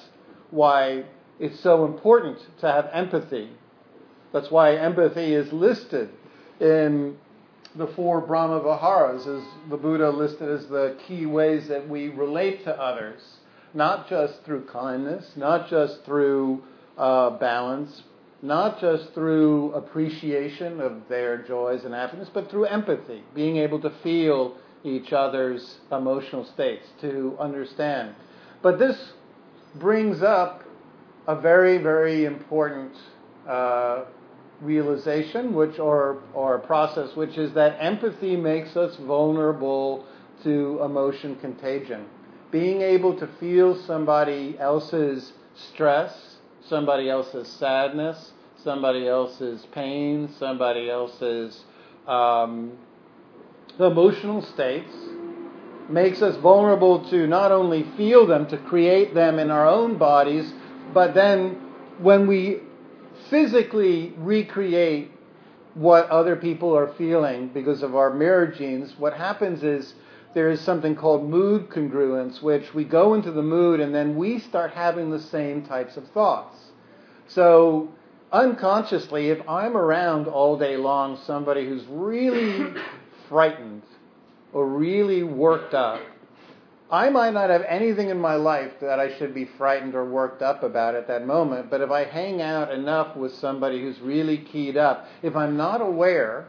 why 0.50 1.04
it's 1.40 1.60
so 1.60 1.86
important 1.86 2.40
to 2.60 2.72
have 2.72 2.90
empathy. 2.92 3.52
That's 4.34 4.50
why 4.50 4.76
empathy 4.76 5.36
is 5.36 5.54
listed 5.54 6.10
in 6.60 7.18
the 7.78 7.88
four 7.88 8.22
Brahma 8.22 8.60
Viharas, 8.62 9.28
as 9.28 9.44
the 9.70 9.78
Buddha 9.78 10.10
listed 10.10 10.50
as 10.50 10.68
the 10.68 10.98
key 11.08 11.26
ways 11.26 11.68
that 11.68 11.88
we 11.88 12.10
relate 12.10 12.64
to 12.64 12.76
others, 12.76 13.22
not 13.74 14.10
just 14.10 14.44
through 14.44 14.66
kindness, 14.66 15.32
not 15.36 15.70
just 15.70 16.04
through 16.04 16.64
uh, 16.98 17.32
balance, 17.38 18.04
not 18.42 18.80
just 18.80 19.14
through 19.14 19.72
appreciation 19.74 20.82
of 20.82 21.08
their 21.08 21.44
joys 21.44 21.84
and 21.84 21.94
happiness, 21.94 22.30
but 22.34 22.50
through 22.50 22.66
empathy, 22.66 23.24
being 23.36 23.58
able 23.58 23.80
to 23.82 23.92
feel 24.02 24.56
each 24.84 25.14
other's 25.14 25.80
emotional 25.92 26.46
states, 26.46 26.88
to 27.02 27.36
understand. 27.40 28.16
But 28.62 28.80
this 28.80 29.14
brings 29.76 30.24
up 30.24 30.64
a 31.28 31.40
very, 31.40 31.78
very 31.78 32.26
important 32.26 32.94
uh, 33.48 34.06
realization, 34.62 35.54
which 35.54 35.80
or 35.80 36.22
or 36.34 36.60
process, 36.60 37.16
which 37.16 37.38
is 37.38 37.54
that 37.54 37.78
empathy 37.80 38.36
makes 38.36 38.76
us 38.76 38.96
vulnerable 38.98 40.06
to 40.44 40.80
emotion 40.84 41.36
contagion. 41.38 42.06
Being 42.52 42.82
able 42.82 43.16
to 43.18 43.28
feel 43.40 43.76
somebody 43.76 44.58
else's 44.60 45.34
stress, 45.56 46.38
somebody 46.68 47.10
else's 47.10 47.48
sadness, 47.48 48.32
somebody 48.64 49.08
else's 49.08 49.66
pain, 49.72 50.30
somebody 50.40 50.90
else's 50.90 51.64
um, 52.08 52.72
emotional 53.80 54.42
states 54.42 54.94
makes 55.90 56.22
us 56.22 56.36
vulnerable 56.38 57.10
to 57.10 57.28
not 57.28 57.52
only 57.52 57.84
feel 57.96 58.26
them, 58.28 58.48
to 58.48 58.58
create 58.58 59.14
them 59.14 59.40
in 59.40 59.52
our 59.52 59.68
own 59.68 59.98
bodies, 59.98 60.54
but 60.94 61.14
then 61.14 61.52
when 62.00 62.28
we 62.28 62.60
physically 63.30 64.14
recreate 64.18 65.12
what 65.74 66.10
other 66.10 66.36
people 66.36 66.76
are 66.76 66.94
feeling 66.94 67.50
because 67.50 67.84
of 67.84 67.96
our 67.96 68.12
mirror 68.12 68.48
genes, 68.48 68.96
what 68.98 69.14
happens 69.14 69.64
is 69.64 69.94
there 70.34 70.50
is 70.50 70.60
something 70.62 70.96
called 70.96 71.28
mood 71.28 71.70
congruence, 71.70 72.42
which 72.42 72.74
we 72.74 72.84
go 72.84 73.14
into 73.14 73.32
the 73.32 73.42
mood 73.42 73.80
and 73.80 73.94
then 73.94 74.16
we 74.16 74.40
start 74.40 74.72
having 74.72 75.12
the 75.12 75.20
same 75.20 75.64
types 75.64 75.96
of 75.98 76.08
thoughts. 76.10 76.58
So, 77.28 77.90
unconsciously, 78.32 79.30
if 79.30 79.48
I'm 79.48 79.78
around 79.78 80.28
all 80.28 80.58
day 80.58 80.78
long 80.78 81.18
somebody 81.26 81.66
who's 81.68 81.86
really 81.86 82.74
frightened 83.30 83.84
or 84.54 84.68
really 84.68 85.24
worked 85.24 85.74
up, 85.74 86.02
I 86.90 87.10
might 87.10 87.34
not 87.34 87.50
have 87.50 87.64
anything 87.68 88.10
in 88.10 88.20
my 88.20 88.36
life 88.36 88.72
that 88.80 88.98
I 88.98 89.18
should 89.18 89.34
be 89.34 89.44
frightened 89.44 89.94
or 89.94 90.06
worked 90.06 90.42
up 90.42 90.64
about 90.64 90.96
at 90.96 91.08
that 91.08 91.26
moment, 91.26 91.70
but 91.70 91.82
if 91.82 91.92
I 91.92 92.06
hang 92.06 92.42
out 92.42 92.72
enough 92.72 93.18
with 93.18 93.34
somebody 93.34 93.82
who's 93.82 94.00
really 94.00 94.38
keyed 94.38 94.78
up, 94.78 95.06
if 95.22 95.36
I'm 95.36 95.58
not 95.58 95.82
aware, 95.82 96.48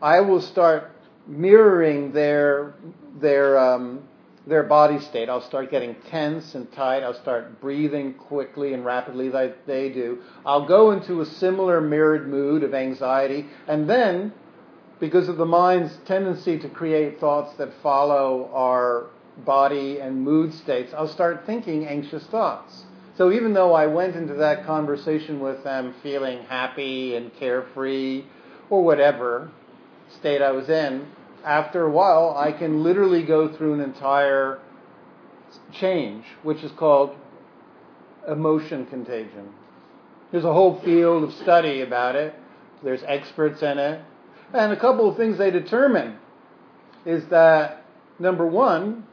I 0.00 0.20
will 0.20 0.40
start 0.40 0.92
mirroring 1.26 2.12
their 2.12 2.74
their 3.20 3.58
um, 3.58 4.02
their 4.46 4.62
body 4.62 5.00
state. 5.00 5.28
I'll 5.28 5.40
start 5.40 5.70
getting 5.70 5.96
tense 6.08 6.54
and 6.54 6.70
tight. 6.72 7.02
I'll 7.02 7.20
start 7.20 7.60
breathing 7.60 8.14
quickly 8.14 8.74
and 8.74 8.84
rapidly 8.84 9.30
like 9.30 9.66
they 9.66 9.88
do. 9.88 10.18
I'll 10.46 10.66
go 10.66 10.92
into 10.92 11.20
a 11.20 11.26
similar 11.26 11.80
mirrored 11.80 12.28
mood 12.28 12.62
of 12.62 12.72
anxiety, 12.72 13.46
and 13.66 13.90
then, 13.90 14.32
because 15.00 15.28
of 15.28 15.38
the 15.38 15.46
mind's 15.46 15.96
tendency 16.04 16.56
to 16.60 16.68
create 16.68 17.18
thoughts 17.18 17.56
that 17.56 17.72
follow 17.82 18.48
our 18.52 19.06
body 19.38 19.98
and 19.98 20.22
mood 20.22 20.52
states, 20.54 20.92
I'll 20.94 21.08
start 21.08 21.44
thinking 21.46 21.86
anxious 21.86 22.24
thoughts. 22.26 22.84
So 23.16 23.32
even 23.32 23.52
though 23.52 23.74
I 23.74 23.86
went 23.86 24.16
into 24.16 24.34
that 24.34 24.64
conversation 24.64 25.40
with 25.40 25.62
them 25.64 25.94
feeling 26.02 26.42
happy 26.44 27.14
and 27.14 27.34
carefree 27.36 28.24
or 28.70 28.82
whatever 28.82 29.50
state 30.18 30.40
I 30.40 30.50
was 30.52 30.68
in, 30.68 31.06
after 31.44 31.82
a 31.84 31.90
while 31.90 32.34
I 32.36 32.52
can 32.52 32.82
literally 32.82 33.22
go 33.22 33.54
through 33.54 33.74
an 33.74 33.80
entire 33.80 34.60
change, 35.72 36.24
which 36.42 36.62
is 36.62 36.72
called 36.72 37.16
emotion 38.26 38.86
contagion. 38.86 39.52
There's 40.30 40.44
a 40.44 40.52
whole 40.52 40.80
field 40.80 41.24
of 41.24 41.34
study 41.34 41.82
about 41.82 42.16
it. 42.16 42.34
There's 42.82 43.02
experts 43.06 43.62
in 43.62 43.78
it. 43.78 44.00
And 44.54 44.72
a 44.72 44.80
couple 44.80 45.08
of 45.08 45.16
things 45.16 45.38
they 45.38 45.50
determine 45.50 46.18
is 47.04 47.26
that 47.26 47.84
number 48.18 48.46
one, 48.46 49.06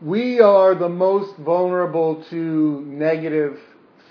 we 0.00 0.40
are 0.40 0.74
the 0.74 0.88
most 0.88 1.36
vulnerable 1.36 2.22
to 2.30 2.82
negative 2.86 3.58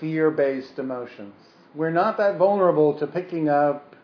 fear 0.00 0.30
based 0.30 0.78
emotions. 0.78 1.34
We're 1.74 1.90
not 1.90 2.16
that 2.18 2.38
vulnerable 2.38 2.98
to 2.98 3.06
picking 3.06 3.48
up 3.48 3.94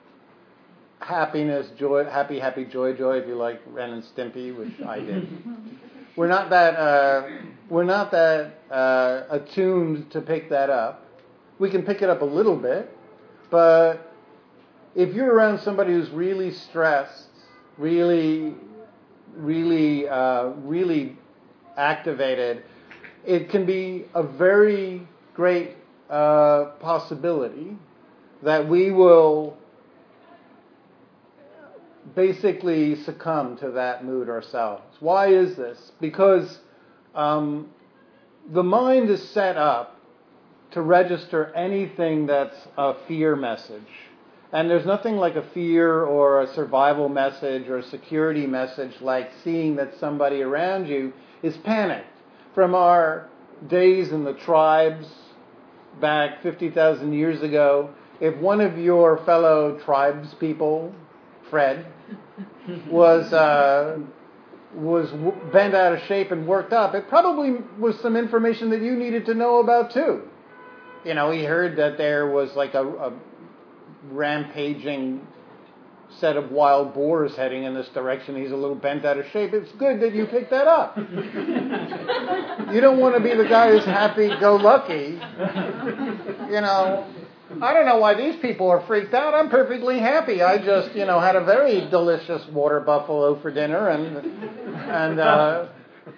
happiness, 1.01 1.69
joy, 1.79 2.05
happy, 2.05 2.39
happy, 2.39 2.65
joy, 2.65 2.93
joy, 2.93 3.19
if 3.19 3.27
you 3.27 3.35
like 3.35 3.61
Ren 3.67 3.91
and 3.91 4.05
Stimpy, 4.05 4.57
which 4.57 4.87
I 4.87 5.01
did. 5.01 5.29
we're 6.17 6.29
not 6.29 6.51
that, 6.51 6.77
uh, 6.77 7.29
we're 7.69 7.85
not 7.85 8.13
that 8.13 8.61
uh, 8.71 9.25
attuned 9.31 10.11
to 10.13 10.21
pick 10.21 10.51
that 10.51 10.71
up. 10.71 11.05
We 11.59 11.71
can 11.71 11.83
pick 11.83 12.03
it 12.03 12.09
up 12.09 12.23
a 12.23 12.27
little 12.27 12.57
bit, 12.57 12.97
but 13.51 14.13
if 14.95 15.15
you're 15.15 15.33
around 15.33 15.61
somebody 15.61 15.93
who's 15.93 16.11
really 16.11 16.53
stressed, 16.53 17.29
really, 17.79 18.55
really, 19.37 20.09
uh, 20.09 20.51
really 20.63 21.17
activated, 21.77 22.63
it 23.25 23.49
can 23.51 23.67
be 23.67 24.07
a 24.15 24.23
very 24.23 25.07
great 25.35 25.77
uh, 26.11 26.67
possibility 26.81 27.77
that 28.43 28.69
we 28.69 28.91
will 28.91 29.57
basically 32.15 32.97
succumb 32.97 33.57
to 33.57 33.71
that 33.71 34.05
mood 34.05 34.29
ourselves. 34.29 34.83
Why 35.01 35.29
is 35.29 35.57
this? 35.57 35.93
Because 36.01 36.59
um, 37.15 37.71
the 38.51 38.63
mind 38.63 39.09
is 39.09 39.27
set 39.31 39.57
up 39.57 39.97
to 40.73 40.83
register 40.83 41.53
anything 41.55 42.27
that's 42.27 42.57
a 42.77 42.95
fear 43.07 43.37
message. 43.37 43.83
And 44.53 44.69
there's 44.69 44.85
nothing 44.85 45.17
like 45.17 45.35
a 45.35 45.43
fear 45.55 46.05
or 46.05 46.43
a 46.43 46.55
survival 46.55 47.09
message 47.09 47.69
or 47.69 47.79
a 47.79 47.83
security 47.83 48.47
message 48.47 48.93
like 49.01 49.31
seeing 49.43 49.77
that 49.77 49.95
somebody 49.99 50.43
around 50.43 50.89
you 50.89 51.15
is 51.43 51.57
panicked. 51.59 52.07
From 52.55 52.75
our 52.75 53.31
days 53.69 54.13
in 54.13 54.25
the 54.25 54.35
tribes 54.35 55.07
back 56.01 56.43
50,000 56.43 57.15
years 57.15 57.41
ago, 57.43 57.91
if 58.21 58.37
one 58.37 58.61
of 58.61 58.77
your 58.77 59.25
fellow 59.25 59.81
tribes 59.85 60.35
people, 60.35 60.95
Fred, 61.49 61.87
was 62.91 63.33
uh, 63.33 63.99
was 64.75 65.11
bent 65.53 65.75
out 65.75 65.95
of 65.95 66.01
shape 66.07 66.31
and 66.31 66.47
worked 66.47 66.73
up, 66.73 66.95
it 66.95 67.09
probably 67.09 67.57
was 67.79 67.99
some 68.01 68.17
information 68.17 68.71
that 68.71 68.81
you 68.81 68.95
needed 68.95 69.27
to 69.27 69.35
know 69.35 69.61
about 69.61 69.93
too. 69.93 70.23
You 71.05 71.15
know, 71.15 71.31
he 71.31 71.43
heard 71.45 71.77
that 71.77 71.99
there 71.99 72.31
was 72.31 72.55
like 72.55 72.75
a, 72.75 72.87
a 72.87 73.13
rampaging 74.11 75.27
set 76.21 76.37
of 76.37 76.51
wild 76.51 76.95
boars 76.95 77.35
heading 77.37 77.65
in 77.65 77.75
this 77.75 77.89
direction. 77.89 78.41
He's 78.41 78.53
a 78.53 78.57
little 78.57 78.77
bent 78.77 79.05
out 79.05 79.19
of 79.19 79.27
shape. 79.33 79.53
It's 79.53 79.73
good 79.73 80.01
that 80.01 80.15
you 80.15 80.27
picked 80.27 80.51
that 80.51 80.67
up. 80.67 80.97
you 80.97 82.81
don't 82.81 82.99
want 83.01 83.17
to 83.17 83.21
be 83.23 83.35
the 83.35 83.49
guy 83.49 83.71
who's 83.71 83.85
happy 83.85 84.29
go 84.41 84.57
lucky. 84.57 85.19
You 86.53 86.61
know, 86.61 87.07
I 87.61 87.75
don't 87.75 87.87
know 87.87 87.99
why 87.99 88.15
these 88.15 88.37
people 88.37 88.69
are 88.71 88.85
freaked 88.87 89.15
out. 89.15 89.35
I'm 89.35 89.49
perfectly 89.49 89.99
happy. 89.99 90.43
I 90.43 90.59
just, 90.59 90.95
you 90.95 91.07
know, 91.07 91.21
had 91.21 91.37
a 91.37 91.45
very 91.45 91.89
delicious 91.89 92.47
water 92.49 92.81
buffalo 92.81 93.41
for 93.41 93.51
dinner 93.51 93.89
and 93.89 94.17
and 94.17 95.21
uh 95.21 95.67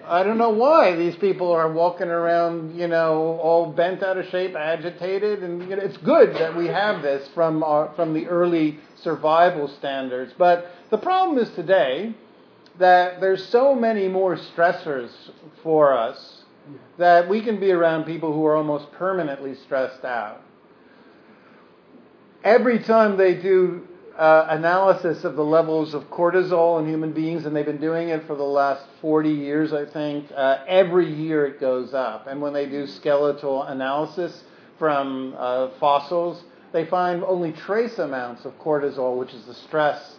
I 0.07 0.23
don't 0.23 0.39
know 0.39 0.51
why 0.51 0.97
these 0.97 1.17
people 1.17 1.53
are 1.53 1.71
walking 1.71 2.09
around, 2.09 2.75
you 2.75 2.89
know, 2.89 3.39
all 3.43 3.71
bent 3.71 4.03
out 4.03 4.17
of 4.17 4.27
shape, 4.29 4.55
agitated, 4.55 5.43
and 5.43 5.63
you 5.69 5.77
know, 5.77 5.83
it's 5.83 5.97
good 5.99 6.35
that 6.37 6.57
we 6.57 6.69
have 6.69 7.03
this 7.03 7.29
from 7.35 7.63
our, 7.63 7.93
from 7.95 8.15
the 8.15 8.27
early 8.27 8.79
survival 9.03 9.69
standards. 9.69 10.33
But 10.39 10.71
the 10.91 10.99
problem 10.99 11.39
is 11.39 11.51
today 11.51 12.15
that 12.79 13.21
there's 13.21 13.47
so 13.49 13.75
many 13.75 14.09
more 14.09 14.37
stressors 14.37 15.11
for 15.63 15.93
us 15.93 16.45
that 16.99 17.29
we 17.29 17.43
can 17.43 17.61
be 17.61 17.71
around 17.71 18.05
people 18.05 18.33
who 18.33 18.47
are 18.47 18.57
almost 18.57 18.91
permanently 18.93 19.55
stressed 19.55 20.05
out. 20.05 20.41
Every 22.43 22.79
time 22.79 23.17
they 23.17 23.35
do 23.35 23.87
uh, 24.19 24.47
analysis 24.51 25.25
of 25.25 25.35
the 25.35 25.45
levels 25.45 25.93
of 25.93 26.05
cortisol 26.05 26.81
in 26.81 26.89
human 26.89 27.13
beings, 27.13 27.47
and 27.47 27.57
they've 27.57 27.67
been 27.67 27.81
doing 27.81 28.11
it 28.11 28.27
for 28.27 28.37
the 28.37 28.43
last 28.43 28.85
40 29.01 29.31
years, 29.31 29.73
I 29.73 29.85
think. 29.87 30.31
Uh, 30.35 30.59
every 30.69 31.13
year 31.13 31.47
it 31.47 31.61
goes 31.61 31.95
up. 31.95 32.27
And 32.27 32.41
when 32.41 32.53
they 32.53 32.67
do 32.67 32.87
skeletal 32.87 33.65
analysis 33.65 34.45
from 34.79 35.35
uh, 35.37 35.71
fossils, 35.81 36.45
they 36.73 36.85
find 36.85 37.25
only 37.25 37.53
trace 37.53 37.99
amounts 37.99 38.45
of 38.45 38.57
cortisol, 38.61 39.19
which 39.19 39.35
is 39.35 39.47
the 39.47 39.55
stress 39.55 40.17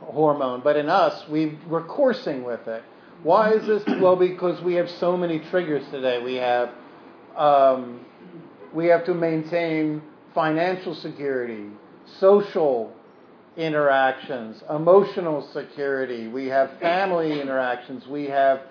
hormone. 0.00 0.60
But 0.62 0.76
in 0.76 0.88
us, 0.88 1.28
we 1.28 1.58
we're 1.68 1.84
coursing 1.84 2.44
with 2.44 2.66
it. 2.66 2.82
Why 3.22 3.52
is 3.52 3.66
this? 3.66 3.82
Well, 4.00 4.16
because 4.16 4.62
we 4.62 4.74
have 4.74 4.90
so 4.90 5.16
many 5.16 5.38
triggers 5.50 5.86
today. 5.90 6.22
We 6.22 6.34
have 6.34 6.70
um, 7.36 8.04
we 8.74 8.86
have 8.86 9.04
to 9.06 9.14
maintain 9.14 10.02
financial 10.34 10.94
security, 10.94 11.68
social 12.18 12.94
interactions, 13.56 14.62
emotional 14.68 15.42
security, 15.52 16.28
we 16.28 16.46
have 16.46 16.78
family 16.80 17.40
interactions, 17.40 18.06
we 18.06 18.24
have 18.24 18.62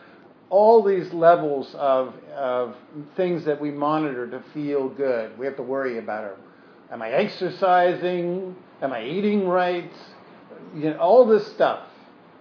all 0.50 0.84
these 0.84 1.12
levels 1.13 1.74
of, 1.76 2.13
of 2.36 2.76
things 3.15 3.43
that 3.46 3.60
we 3.60 3.72
monitor 3.72 4.30
to 4.30 4.43
feel 4.54 4.88
good. 4.88 5.38
We 5.38 5.46
have 5.46 5.56
to 5.56 5.63
worry 5.63 5.98
about. 5.98 6.38
Am 6.91 7.02
I 7.02 7.10
exercising? 7.10 8.56
Am 8.82 8.93
I 8.93 9.04
eating 9.04 9.48
right? 9.48 9.91
You 10.76 10.91
know, 10.91 10.98
all 10.98 11.26
this 11.26 11.48
stuff, 11.54 11.88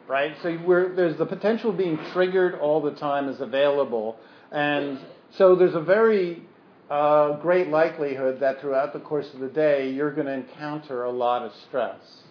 right? 0.09 0.37
So 0.43 0.59
there's 0.95 1.17
the 1.17 1.25
potential 1.25 1.71
of 1.71 1.79
being 1.79 1.99
triggered 2.13 2.57
all 2.57 2.83
the 2.83 2.91
time 2.91 3.29
is 3.29 3.41
available. 3.41 4.19
And 4.51 4.99
so 5.31 5.55
there's 5.55 5.75
a 5.75 5.81
very 5.81 6.43
uh, 6.91 7.39
great 7.41 7.69
likelihood 7.69 8.41
that 8.41 8.61
throughout 8.61 8.93
the 8.93 9.01
course 9.01 9.33
of 9.33 9.41
the 9.41 9.49
day, 9.49 9.91
you're 9.91 10.13
going 10.13 10.27
to 10.27 10.35
encounter 10.35 11.05
a 11.05 11.11
lot 11.11 11.43
of 11.43 11.55
stress, 11.67 12.25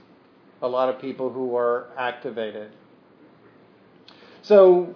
a 0.61 0.67
lot 0.67 0.89
of 0.89 1.01
people 1.01 1.31
who 1.31 1.55
are 1.55 1.87
activated. 1.97 2.71
So 4.43 4.95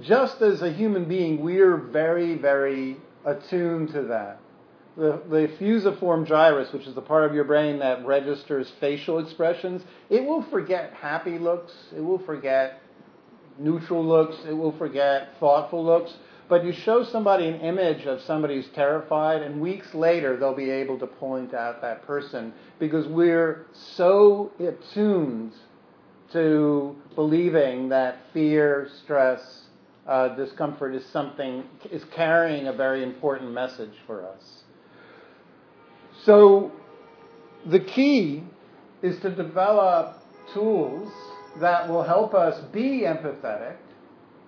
just 0.00 0.40
as 0.40 0.62
a 0.62 0.72
human 0.72 1.06
being, 1.06 1.42
we're 1.42 1.76
very, 1.76 2.36
very 2.36 2.96
attuned 3.24 3.92
to 3.92 4.02
that. 4.02 4.40
The, 4.96 5.22
the 5.30 5.50
fusiform 5.58 6.26
gyrus, 6.26 6.72
which 6.72 6.86
is 6.86 6.94
the 6.94 7.00
part 7.00 7.24
of 7.24 7.34
your 7.34 7.44
brain 7.44 7.78
that 7.78 8.04
registers 8.04 8.70
facial 8.80 9.18
expressions, 9.18 9.82
it 10.08 10.24
will 10.24 10.42
forget 10.42 10.92
happy 10.94 11.38
looks, 11.38 11.72
it 11.96 12.00
will 12.00 12.18
forget 12.18 12.82
neutral 13.58 14.04
looks, 14.04 14.36
it 14.48 14.52
will 14.52 14.76
forget 14.76 15.28
thoughtful 15.38 15.84
looks. 15.84 16.12
But 16.50 16.64
you 16.64 16.72
show 16.72 17.04
somebody 17.04 17.46
an 17.46 17.60
image 17.60 18.06
of 18.06 18.20
somebody 18.22 18.56
who's 18.56 18.68
terrified, 18.74 19.40
and 19.40 19.60
weeks 19.60 19.94
later 19.94 20.36
they'll 20.36 20.52
be 20.52 20.68
able 20.68 20.98
to 20.98 21.06
point 21.06 21.54
out 21.54 21.80
that 21.80 22.04
person 22.04 22.52
because 22.80 23.06
we're 23.06 23.66
so 23.72 24.50
attuned 24.58 25.52
to 26.32 26.96
believing 27.14 27.88
that 27.90 28.18
fear, 28.32 28.90
stress, 29.04 29.62
uh, 30.08 30.34
discomfort 30.34 30.92
is 30.96 31.06
something 31.06 31.62
is 31.88 32.02
carrying 32.16 32.66
a 32.66 32.72
very 32.72 33.04
important 33.04 33.52
message 33.52 33.94
for 34.04 34.26
us. 34.26 34.64
So 36.24 36.72
the 37.64 37.78
key 37.78 38.42
is 39.02 39.20
to 39.20 39.30
develop 39.30 40.16
tools 40.52 41.12
that 41.60 41.88
will 41.88 42.02
help 42.02 42.34
us 42.34 42.60
be 42.72 43.02
empathetic, 43.02 43.76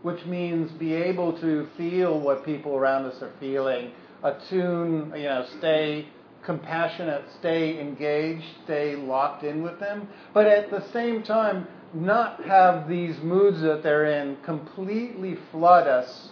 which 0.03 0.25
means 0.27 0.71
be 0.73 0.95
able 0.95 1.39
to 1.41 1.69
feel 1.77 2.19
what 2.19 2.45
people 2.45 2.77
around 2.77 3.05
us 3.05 3.23
are 3.23 3.33
feeling, 3.39 3.93
attune, 4.23 5.13
you 5.17 5.25
know, 5.25 5.47
stay 5.59 6.07
compassionate, 6.45 7.25
stay 7.39 7.81
engaged, 7.81 8.45
stay 8.65 8.97
locked 8.97 9.45
in 9.45 9.63
with 9.63 9.79
them, 9.79 10.09
but 10.35 10.47
at 10.47 10.71
the 10.71 10.85
same 10.93 11.23
time 11.23 11.67
not 11.95 12.43
have 12.45 12.89
these 12.89 13.17
moods 13.23 13.61
that 13.61 13.83
they're 13.83 14.07
in 14.07 14.37
completely 14.45 15.37
flood 15.51 15.87
us 15.87 16.31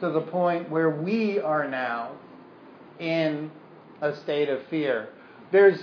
to 0.00 0.10
the 0.10 0.20
point 0.20 0.68
where 0.70 0.90
we 0.90 1.38
are 1.38 1.68
now 1.68 2.12
in 2.98 3.50
a 4.00 4.14
state 4.22 4.48
of 4.48 4.60
fear. 4.68 5.08
There's 5.52 5.78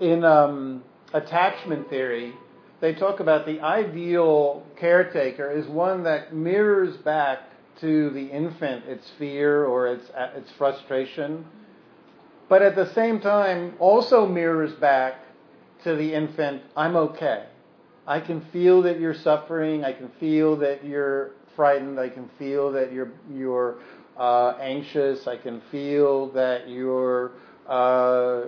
in 0.00 0.24
um, 0.24 0.82
attachment 1.12 1.88
theory, 1.88 2.34
they 2.80 2.94
talk 2.94 3.20
about 3.20 3.46
the 3.46 3.60
ideal 3.60 4.64
caretaker 4.76 5.50
is 5.50 5.66
one 5.66 6.04
that 6.04 6.34
mirrors 6.34 6.96
back 6.98 7.40
to 7.80 8.10
the 8.10 8.26
infant 8.26 8.84
its 8.86 9.08
fear 9.18 9.64
or 9.64 9.88
its 9.88 10.10
its 10.36 10.50
frustration, 10.52 11.44
but 12.48 12.62
at 12.62 12.74
the 12.76 12.92
same 12.94 13.20
time 13.20 13.74
also 13.78 14.26
mirrors 14.26 14.72
back 14.74 15.22
to 15.84 15.94
the 15.94 16.14
infant, 16.14 16.62
I'm 16.76 16.96
okay. 16.96 17.46
I 18.06 18.20
can 18.20 18.40
feel 18.52 18.82
that 18.82 18.98
you're 18.98 19.14
suffering. 19.14 19.84
I 19.84 19.92
can 19.92 20.10
feel 20.18 20.56
that 20.56 20.84
you're 20.84 21.32
frightened. 21.54 22.00
I 22.00 22.08
can 22.08 22.28
feel 22.38 22.72
that 22.72 22.92
you're 22.92 23.12
you're 23.30 23.76
uh, 24.16 24.54
anxious. 24.60 25.26
I 25.26 25.36
can 25.36 25.60
feel 25.70 26.30
that 26.32 26.68
you're 26.68 27.32
uh, 27.68 28.44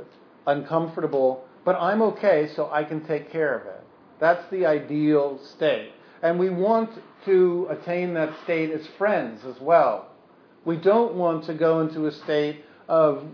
uncomfortable. 0.47 1.45
But 1.65 1.77
I'm 1.77 2.01
okay, 2.03 2.49
so 2.57 2.71
I 2.73 2.85
can 2.85 3.05
take 3.07 3.31
care 3.31 3.59
of 3.59 3.67
it. 3.67 3.80
That's 4.21 4.49
the 4.51 4.67
ideal 4.67 5.41
state, 5.55 5.93
and 6.23 6.39
we 6.39 6.51
want 6.51 6.91
to 7.25 7.67
attain 7.71 8.15
that 8.15 8.33
state 8.45 8.71
as 8.71 8.87
friends 8.99 9.45
as 9.45 9.61
well. 9.61 10.09
We 10.65 10.77
don't 10.77 11.15
want 11.15 11.45
to 11.47 11.55
go 11.55 11.81
into 11.81 12.07
a 12.07 12.13
state 12.13 12.65
of 12.89 13.25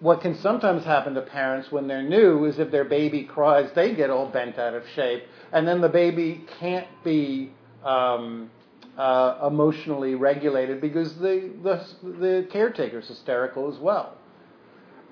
what 0.00 0.20
can 0.20 0.36
sometimes 0.36 0.84
happen 0.84 1.14
to 1.14 1.22
parents 1.22 1.72
when 1.72 1.86
they're 1.86 2.02
new 2.02 2.44
is 2.44 2.58
if 2.58 2.70
their 2.70 2.84
baby 2.84 3.22
cries, 3.22 3.70
they 3.74 3.94
get 3.94 4.10
all 4.10 4.28
bent 4.28 4.58
out 4.58 4.74
of 4.74 4.82
shape 4.94 5.24
and 5.52 5.66
then 5.66 5.80
the 5.80 5.88
baby 5.88 6.44
can't 6.58 6.88
be 7.04 7.50
um, 7.84 8.50
uh, 8.98 9.38
emotionally 9.46 10.14
regulated 10.14 10.80
because 10.80 11.14
the, 11.16 11.50
the, 11.62 11.86
the 12.18 12.46
caretaker's 12.50 13.08
hysterical 13.08 13.72
as 13.72 13.78
well. 13.78 14.16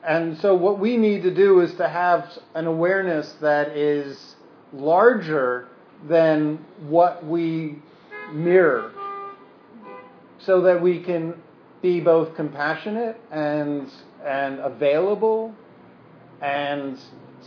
And 0.07 0.37
so, 0.39 0.55
what 0.55 0.79
we 0.79 0.99
need 0.99 1.23
to 1.23 1.35
do 1.35 1.61
is 1.61 1.75
to 1.77 1.89
have 1.89 2.31
an 2.55 2.67
awareness 2.67 3.33
that 3.41 3.69
is 3.75 4.34
larger 4.75 5.69
than 6.09 6.65
what 6.89 7.25
we 7.25 7.79
mirror 8.33 8.93
so 10.39 10.63
that 10.63 10.81
we 10.81 11.01
can 11.01 11.35
be 11.81 12.01
both 12.01 12.35
compassionate 12.35 13.21
and, 13.31 13.91
and 14.25 14.59
available 14.59 15.55
and 16.41 16.99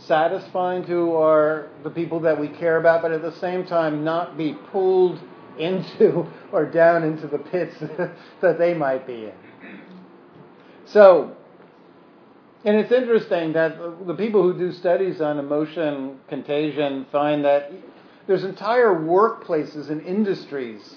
satisfying 0.06 0.86
to 0.86 1.14
our 1.14 1.68
the 1.82 1.90
people 1.90 2.20
that 2.20 2.38
we 2.38 2.48
care 2.48 2.78
about, 2.78 3.02
but 3.02 3.12
at 3.12 3.22
the 3.22 3.34
same 3.38 3.66
time 3.66 4.04
not 4.04 4.36
be 4.36 4.54
pulled 4.70 5.18
into 5.58 6.24
or 6.52 6.64
down 6.64 7.02
into 7.02 7.26
the 7.26 7.38
pits 7.38 7.74
that 8.40 8.58
they 8.58 8.74
might 8.74 9.06
be 9.06 9.24
in. 9.24 9.32
So, 10.86 11.36
and 12.64 12.76
it's 12.76 12.92
interesting 12.92 13.52
that 13.52 14.06
the 14.06 14.14
people 14.14 14.42
who 14.42 14.58
do 14.58 14.72
studies 14.72 15.20
on 15.20 15.38
emotion 15.38 16.18
contagion 16.28 17.06
find 17.10 17.44
that 17.44 17.72
there's 18.26 18.44
entire 18.44 18.94
workplaces 18.94 19.90
and 19.90 20.02
industries 20.02 20.96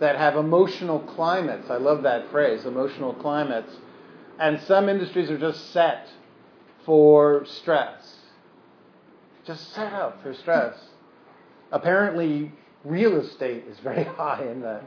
that 0.00 0.16
have 0.16 0.36
emotional 0.36 0.98
climates. 1.00 1.70
I 1.70 1.76
love 1.76 2.02
that 2.02 2.30
phrase, 2.30 2.64
emotional 2.64 3.14
climates. 3.14 3.72
And 4.40 4.60
some 4.62 4.88
industries 4.88 5.30
are 5.30 5.38
just 5.38 5.72
set 5.72 6.08
for 6.84 7.44
stress 7.46 8.16
just 9.46 9.72
set 9.74 9.92
up 9.92 10.22
for 10.22 10.34
stress. 10.34 10.74
Apparently, 11.72 12.52
real 12.84 13.20
estate 13.20 13.64
is 13.68 13.78
very 13.80 14.04
high 14.16 14.44
in 14.50 14.60
the 14.60 14.80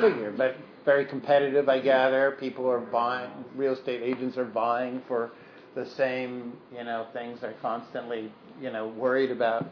figure, 0.00 0.32
but 0.36 0.56
very 0.84 1.04
competitive, 1.04 1.68
I 1.68 1.80
gather. 1.80 2.36
People 2.40 2.68
are 2.68 2.80
buying, 2.80 3.30
real 3.54 3.74
estate 3.74 4.02
agents 4.02 4.36
are 4.36 4.44
buying 4.44 5.02
for 5.06 5.30
the 5.74 5.86
same, 5.86 6.54
you 6.76 6.84
know, 6.84 7.06
things. 7.12 7.40
They're 7.40 7.54
constantly, 7.62 8.32
you 8.60 8.70
know, 8.70 8.88
worried 8.88 9.30
about 9.30 9.66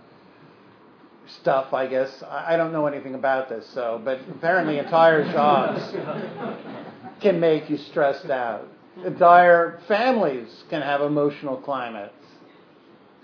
stuff, 1.41 1.73
I 1.73 1.87
guess. 1.87 2.23
I 2.29 2.57
don't 2.57 2.73
know 2.73 2.87
anything 2.87 3.15
about 3.15 3.49
this, 3.49 3.69
so, 3.75 4.01
but 4.05 4.21
apparently 4.31 4.79
entire 4.79 5.31
jobs 5.33 5.81
can 7.21 7.39
make 7.39 7.71
you 7.71 7.77
stressed 7.77 8.31
out. 8.31 8.67
Entire 9.05 9.81
families 9.87 10.65
can 10.69 10.83
have 10.83 11.01
emotional 11.01 11.57
climates 11.57 12.15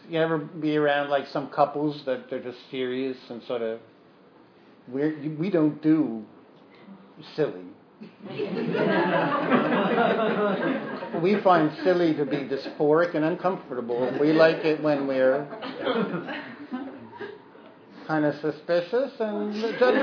you 0.09 0.21
ever 0.21 0.39
be 0.39 0.77
around 0.77 1.11
like 1.11 1.27
some 1.29 1.49
couples 1.49 2.03
that 2.07 2.31
they're 2.31 2.43
just 2.43 2.59
serious 2.71 3.17
and 3.29 3.43
sort 3.45 3.63
of 3.63 3.81
we're 4.89 5.17
we 5.39 5.51
don't 5.51 5.83
do 5.83 6.25
silly. 7.35 7.65
we 11.23 11.41
find 11.43 11.73
silly 11.83 12.15
to 12.15 12.27
be 12.27 12.39
dysphoric 12.39 13.15
and 13.15 13.25
uncomfortable. 13.25 14.13
We 14.21 14.33
like 14.33 14.65
it 14.65 14.83
when 14.83 15.07
we're 15.07 15.47
kind 18.07 18.25
of 18.25 18.35
suspicious 18.41 19.13
and 19.19 19.53
judgmental. 19.55 19.95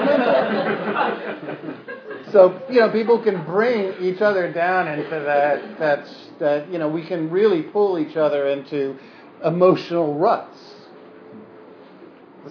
so 2.32 2.62
you 2.69 2.79
know, 2.79 2.91
people 2.91 3.23
can 3.23 3.45
bring 3.45 3.93
each 4.01 4.21
other 4.21 4.51
down 4.51 4.88
into 4.88 5.10
that. 5.10 5.77
That's 5.77 6.29
that. 6.39 6.71
You 6.71 6.79
know, 6.79 6.89
we 6.89 7.06
can 7.06 7.29
really 7.29 7.62
pull 7.62 7.99
each 7.99 8.17
other 8.17 8.47
into 8.47 8.97
emotional 9.43 10.17
ruts. 10.17 10.58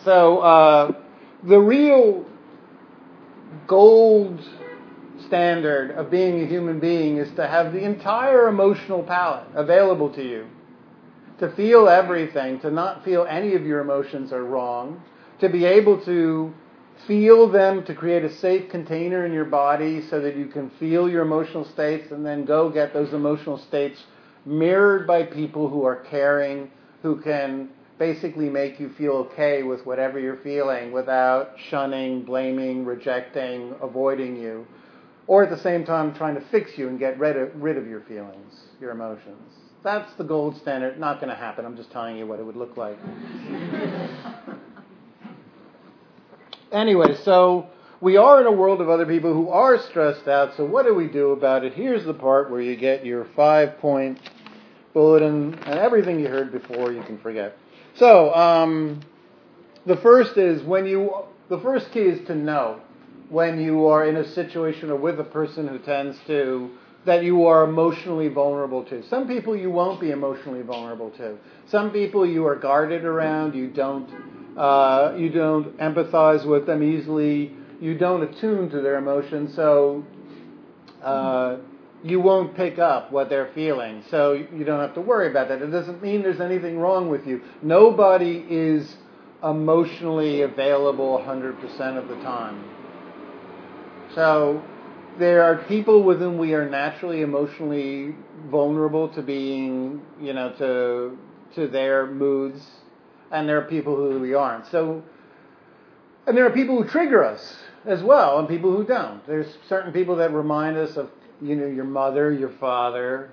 So 0.05 0.39
uh, 0.39 0.93
the 1.43 1.59
real 1.59 2.25
gold 3.67 4.41
standard 5.33 5.93
of 5.93 6.11
being 6.11 6.43
a 6.43 6.47
human 6.47 6.79
being 6.79 7.17
is 7.17 7.35
to 7.37 7.49
have 7.49 7.73
the 7.73 7.83
entire 7.83 8.49
emotional 8.49 9.03
palette 9.03 9.47
available 9.55 10.13
to 10.13 10.23
you. 10.23 10.47
To 11.39 11.51
feel 11.57 11.89
everything, 11.89 12.61
to 12.61 12.71
not 12.71 13.03
feel 13.03 13.25
any 13.27 13.55
of 13.55 13.65
your 13.65 13.81
emotions 13.81 14.31
are 14.31 14.45
wrong, 14.45 15.03
to 15.41 15.49
be 15.49 15.65
able 15.65 16.05
to 16.05 16.53
feel 17.07 17.49
them, 17.49 17.83
to 17.87 17.95
create 17.95 18.25
a 18.25 18.31
safe 18.31 18.71
container 18.71 19.25
in 19.25 19.33
your 19.33 19.47
body 19.47 20.03
so 20.11 20.21
that 20.21 20.37
you 20.37 20.49
can 20.49 20.69
feel 20.79 21.09
your 21.09 21.23
emotional 21.23 21.65
states 21.65 22.13
and 22.13 22.27
then 22.27 22.45
go 22.45 22.69
get 22.69 22.93
those 22.93 23.15
emotional 23.15 23.57
states 23.57 24.05
mirrored 24.45 25.07
by 25.07 25.23
people 25.23 25.67
who 25.67 25.83
are 25.83 25.97
caring, 25.97 26.71
who 27.01 27.19
can 27.23 27.71
basically 27.99 28.51
make 28.51 28.79
you 28.79 28.91
feel 28.99 29.13
okay 29.13 29.63
with 29.63 29.87
whatever 29.87 30.21
you're 30.21 30.43
feeling 30.43 30.93
without 30.93 31.55
shunning, 31.71 32.23
blaming, 32.23 32.85
rejecting, 32.85 33.75
avoiding 33.81 34.37
you, 34.37 34.67
or 35.27 35.43
at 35.45 35.51
the 35.51 35.59
same 35.59 35.85
time 35.85 36.15
trying 36.15 36.35
to 36.35 36.41
fix 36.51 36.77
you 36.77 36.89
and 36.89 36.99
get 36.99 37.19
rid 37.19 37.37
of, 37.37 37.51
rid 37.63 37.77
of 37.77 37.87
your 37.87 38.01
feelings, 38.03 38.61
your 38.81 38.91
emotions. 38.91 39.53
That's 39.83 40.13
the 40.15 40.25
gold 40.25 40.57
standard. 40.59 40.99
Not 40.99 41.21
going 41.21 41.31
to 41.31 41.35
happen. 41.37 41.65
I'm 41.65 41.77
just 41.77 41.91
telling 41.91 42.17
you 42.17 42.27
what 42.27 42.39
it 42.39 42.47
would 42.47 42.57
look 42.57 42.77
like. 42.77 42.99
anyway, 46.73 47.17
so 47.25 47.69
we 48.01 48.17
are 48.17 48.41
in 48.41 48.47
a 48.47 48.53
world 48.53 48.81
of 48.81 48.89
other 48.89 49.07
people 49.07 49.33
who 49.33 49.49
are 49.49 49.79
stressed 49.79 50.29
out. 50.29 50.57
So 50.57 50.65
what 50.65 50.87
do 50.87 50.95
we 50.95 51.09
do 51.09 51.31
about 51.33 51.65
it? 51.65 51.73
Here's 51.75 52.05
the 52.05 52.15
part 52.15 52.51
where 52.51 52.61
you 52.61 52.77
get 52.77 53.05
your 53.05 53.27
five 53.37 53.79
point 53.79 54.19
bulletin 54.93 55.55
and 55.67 55.79
everything 55.79 56.21
you 56.21 56.29
heard 56.29 56.53
before 56.53 56.93
you 56.93 57.03
can 57.03 57.19
forget. 57.19 57.57
So, 57.95 58.35
um, 58.35 59.01
the 59.85 59.97
first 59.97 60.37
is 60.37 60.63
when 60.63 60.87
you, 60.87 61.13
the 61.49 61.59
first 61.59 61.91
key 61.93 62.01
is 62.01 62.27
to 62.27 62.35
know 62.35 62.81
when 63.33 63.59
you 63.59 63.87
are 63.87 64.07
in 64.07 64.17
a 64.17 64.29
situation 64.35 64.91
or 64.91 64.97
with 64.97 65.19
a 65.19 65.25
person 65.25 65.67
who 65.67 65.79
tends 65.79 66.19
to, 66.27 66.71
that 67.07 67.25
you 67.25 67.47
are 67.47 67.65
emotionally 67.65 68.29
vulnerable 68.29 68.85
to. 68.85 69.03
Some 69.09 69.27
people 69.27 69.57
you 69.57 69.71
won't 69.71 69.99
be 69.99 70.11
emotionally 70.11 70.61
vulnerable 70.61 71.11
to. 71.13 71.39
Some 71.67 71.93
people 71.93 72.27
you 72.27 72.47
are 72.47 72.57
guarded 72.57 73.07
around, 73.07 73.55
you 73.55 73.69
don't, 73.69 74.07
uh, 74.59 75.15
you 75.17 75.31
don't 75.31 75.75
empathize 75.79 76.47
with 76.47 76.67
them 76.67 76.83
easily, 76.83 77.53
you 77.81 77.97
don't 77.97 78.23
attune 78.23 78.69
to 78.69 78.83
their 78.83 78.99
emotions, 78.99 79.57
so, 79.57 80.05
uh, 81.03 81.57
you 82.05 82.21
won't 82.21 82.55
pick 82.55 82.79
up 82.79 83.11
what 83.13 83.31
they're 83.31 83.51
feeling. 83.55 84.05
So 84.11 84.33
you 84.33 84.65
don't 84.65 84.81
have 84.81 84.95
to 84.95 85.01
worry 85.01 85.31
about 85.31 85.49
that. 85.49 85.63
It 85.63 85.69
doesn't 85.69 86.03
mean 86.03 86.23
there's 86.23 86.41
anything 86.41 86.79
wrong 86.79 87.09
with 87.09 87.27
you. 87.27 87.41
Nobody 87.63 88.45
is 88.51 88.95
emotionally 89.43 90.43
available 90.43 91.19
100% 91.27 91.97
of 91.97 92.09
the 92.09 92.17
time. 92.17 92.82
So 94.15 94.63
there 95.19 95.43
are 95.43 95.57
people 95.65 96.03
with 96.03 96.19
whom 96.19 96.39
we 96.39 96.55
are 96.55 96.69
naturally 96.69 97.23
emotionally 97.23 98.15
vulnerable 98.51 99.09
to 99.11 99.23
being, 99.23 100.03
you 100.21 100.33
know, 100.33 100.53
to 100.59 101.19
to 101.55 101.69
their 101.69 102.07
moods, 102.07 102.67
and 103.31 103.49
there 103.49 103.59
are 103.59 103.65
people 103.65 103.95
who 103.95 104.19
we 104.19 104.35
aren't. 104.35 104.67
So, 104.67 105.03
and 106.27 106.37
there 106.37 106.47
are 106.47 106.51
people 106.51 106.83
who 106.83 106.89
trigger 106.89 107.25
us 107.25 107.57
as 107.85 108.03
well, 108.03 108.39
and 108.39 108.49
people 108.49 108.75
who 108.75 108.85
don't. 108.85 109.27
There's 109.27 109.59
certain 109.69 109.93
people 109.93 110.17
that 110.17 110.33
remind 110.33 110.77
us 110.77 110.97
of 110.97 111.11
you 111.43 111.57
know, 111.57 111.67
your 111.67 111.85
mother, 111.85 112.33
your 112.33 112.51
father, 112.61 113.33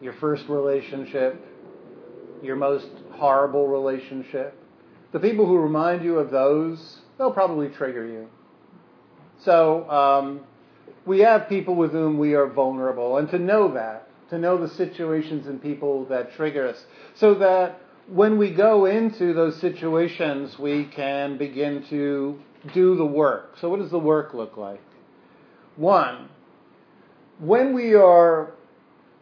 your 0.00 0.12
first 0.14 0.48
relationship, 0.48 1.40
your 2.42 2.56
most 2.56 2.88
horrible 3.12 3.68
relationship. 3.68 4.58
The 5.12 5.20
people 5.20 5.46
who 5.46 5.56
remind 5.56 6.04
you 6.04 6.18
of 6.18 6.30
those, 6.30 6.98
they'll 7.16 7.32
probably 7.32 7.68
trigger 7.68 8.04
you. 8.04 8.28
So 9.44 9.88
um, 9.90 10.40
we 11.04 11.20
have 11.20 11.48
people 11.48 11.74
with 11.74 11.92
whom 11.92 12.18
we 12.18 12.34
are 12.34 12.46
vulnerable, 12.46 13.18
and 13.18 13.28
to 13.30 13.38
know 13.38 13.72
that, 13.74 14.08
to 14.30 14.38
know 14.38 14.58
the 14.58 14.68
situations 14.74 15.46
and 15.46 15.62
people 15.62 16.04
that 16.06 16.32
trigger 16.34 16.68
us, 16.68 16.84
so 17.14 17.34
that 17.34 17.80
when 18.08 18.38
we 18.38 18.50
go 18.50 18.86
into 18.86 19.34
those 19.34 19.56
situations, 19.60 20.58
we 20.58 20.84
can 20.84 21.36
begin 21.38 21.84
to 21.90 22.38
do 22.72 22.96
the 22.96 23.06
work. 23.06 23.56
So, 23.60 23.68
what 23.68 23.80
does 23.80 23.90
the 23.90 23.98
work 23.98 24.34
look 24.34 24.56
like? 24.56 24.80
One, 25.76 26.28
when 27.38 27.74
we 27.74 27.94
are 27.94 28.52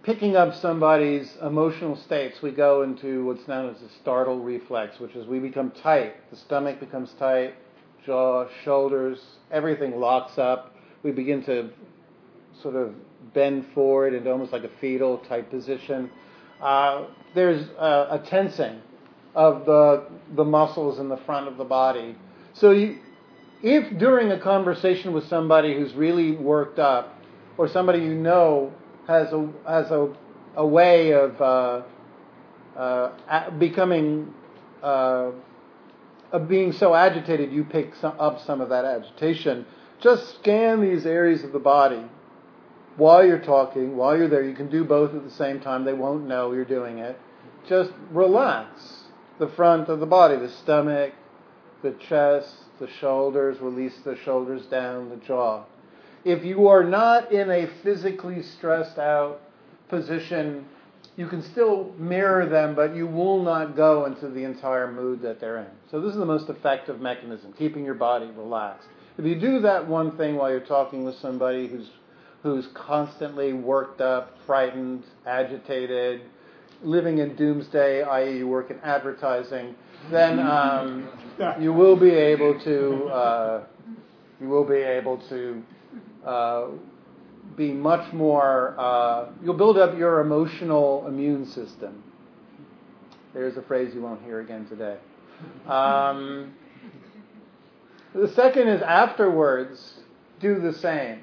picking 0.02 0.36
up 0.36 0.54
somebody's 0.54 1.36
emotional 1.42 1.96
states, 1.96 2.42
we 2.42 2.50
go 2.50 2.82
into 2.82 3.24
what's 3.24 3.48
known 3.48 3.74
as 3.74 3.80
the 3.80 3.88
startle 4.02 4.38
reflex, 4.40 5.00
which 5.00 5.14
is 5.16 5.26
we 5.26 5.38
become 5.38 5.70
tight. 5.70 6.14
The 6.30 6.36
stomach 6.36 6.78
becomes 6.78 7.10
tight, 7.18 7.54
jaw, 8.04 8.46
shoulders, 8.64 9.18
everything 9.50 9.98
locks 9.98 10.38
up. 10.38 10.74
We 11.02 11.12
begin 11.12 11.42
to 11.44 11.70
sort 12.62 12.76
of 12.76 12.94
bend 13.32 13.66
forward 13.74 14.14
into 14.14 14.30
almost 14.30 14.52
like 14.52 14.64
a 14.64 14.70
fetal 14.80 15.18
type 15.18 15.50
position. 15.50 16.10
Uh, 16.60 17.06
there's 17.34 17.68
a, 17.78 18.08
a, 18.10 18.22
tensing 18.26 18.80
of 19.34 19.66
the 19.66 20.06
the 20.36 20.44
muscles 20.44 20.98
in 20.98 21.08
the 21.08 21.16
front 21.18 21.48
of 21.48 21.56
the 21.56 21.64
body. 21.64 22.16
So 22.52 22.70
you, 22.70 22.98
if 23.62 23.98
during 23.98 24.30
a 24.30 24.38
conversation 24.38 25.12
with 25.12 25.26
somebody 25.28 25.74
who's 25.74 25.94
really 25.94 26.32
worked 26.32 26.78
up, 26.78 27.18
or 27.58 27.68
somebody 27.68 28.00
you 28.00 28.14
know 28.14 28.72
has 29.06 29.32
a 29.32 29.48
has 29.66 29.90
a 29.90 30.14
a 30.56 30.66
way 30.66 31.12
of 31.12 31.40
uh, 31.40 31.82
uh, 32.76 33.50
becoming 33.58 34.32
uh, 34.82 35.30
of 36.34 36.48
being 36.48 36.72
so 36.72 36.94
agitated, 36.94 37.52
you 37.52 37.64
pick 37.64 37.94
some, 37.94 38.14
up 38.18 38.40
some 38.40 38.60
of 38.60 38.68
that 38.68 38.84
agitation. 38.84 39.64
Just 40.00 40.34
scan 40.36 40.80
these 40.80 41.06
areas 41.06 41.44
of 41.44 41.52
the 41.52 41.58
body 41.58 42.04
while 42.96 43.24
you're 43.24 43.38
talking, 43.38 43.96
while 43.96 44.16
you're 44.16 44.28
there. 44.28 44.42
You 44.42 44.54
can 44.54 44.68
do 44.68 44.84
both 44.84 45.14
at 45.14 45.24
the 45.24 45.30
same 45.30 45.60
time. 45.60 45.84
They 45.84 45.92
won't 45.92 46.26
know 46.26 46.52
you're 46.52 46.64
doing 46.64 46.98
it. 46.98 47.18
Just 47.68 47.92
relax 48.10 49.04
the 49.38 49.48
front 49.48 49.88
of 49.88 50.00
the 50.00 50.06
body, 50.06 50.36
the 50.36 50.50
stomach, 50.50 51.14
the 51.82 51.92
chest, 51.92 52.54
the 52.78 52.88
shoulders. 53.00 53.60
Release 53.60 53.96
the 54.04 54.16
shoulders 54.16 54.66
down, 54.66 55.08
the 55.08 55.16
jaw 55.16 55.64
if 56.24 56.42
you 56.42 56.68
are 56.68 56.82
not 56.82 57.30
in 57.30 57.50
a 57.50 57.68
physically 57.82 58.42
stressed 58.42 58.98
out 58.98 59.40
position, 59.88 60.64
you 61.16 61.28
can 61.28 61.42
still 61.42 61.92
mirror 61.98 62.46
them, 62.46 62.74
but 62.74 62.96
you 62.96 63.06
will 63.06 63.42
not 63.42 63.76
go 63.76 64.06
into 64.06 64.28
the 64.28 64.42
entire 64.42 64.90
mood 64.90 65.22
that 65.22 65.38
they're 65.38 65.58
in. 65.58 65.83
So 65.94 66.00
this 66.00 66.10
is 66.10 66.18
the 66.18 66.26
most 66.26 66.48
effective 66.48 67.00
mechanism, 67.00 67.54
keeping 67.56 67.84
your 67.84 67.94
body 67.94 68.26
relaxed. 68.26 68.88
If 69.16 69.24
you 69.24 69.36
do 69.36 69.60
that 69.60 69.86
one 69.86 70.16
thing 70.16 70.34
while 70.34 70.50
you're 70.50 70.58
talking 70.58 71.04
with 71.04 71.14
somebody 71.18 71.68
who's 71.68 71.88
who's 72.42 72.66
constantly 72.74 73.52
worked 73.52 74.00
up, 74.00 74.36
frightened, 74.44 75.04
agitated, 75.24 76.22
living 76.82 77.18
in 77.18 77.36
doomsday, 77.36 78.02
i.e., 78.02 78.38
you 78.38 78.48
work 78.48 78.72
in 78.72 78.80
advertising, 78.80 79.76
then 80.10 80.40
um, 80.40 81.08
you 81.60 81.72
will 81.72 81.94
be 81.94 82.10
able 82.10 82.58
to 82.64 83.04
uh, 83.04 83.64
you 84.40 84.48
will 84.48 84.64
be 84.64 84.74
able 84.74 85.18
to 85.28 85.62
uh, 86.26 86.66
be 87.56 87.70
much 87.70 88.12
more, 88.12 88.74
uh, 88.78 89.26
you'll 89.44 89.54
build 89.54 89.78
up 89.78 89.96
your 89.96 90.18
emotional 90.22 91.06
immune 91.06 91.46
system. 91.46 92.02
There's 93.32 93.56
a 93.56 93.62
phrase 93.62 93.94
you 93.94 94.02
won't 94.02 94.24
hear 94.24 94.40
again 94.40 94.66
today. 94.66 94.96
Um, 95.68 96.54
the 98.14 98.28
second 98.28 98.68
is 98.68 98.82
afterwards, 98.82 99.94
do 100.40 100.60
the 100.60 100.72
same. 100.72 101.20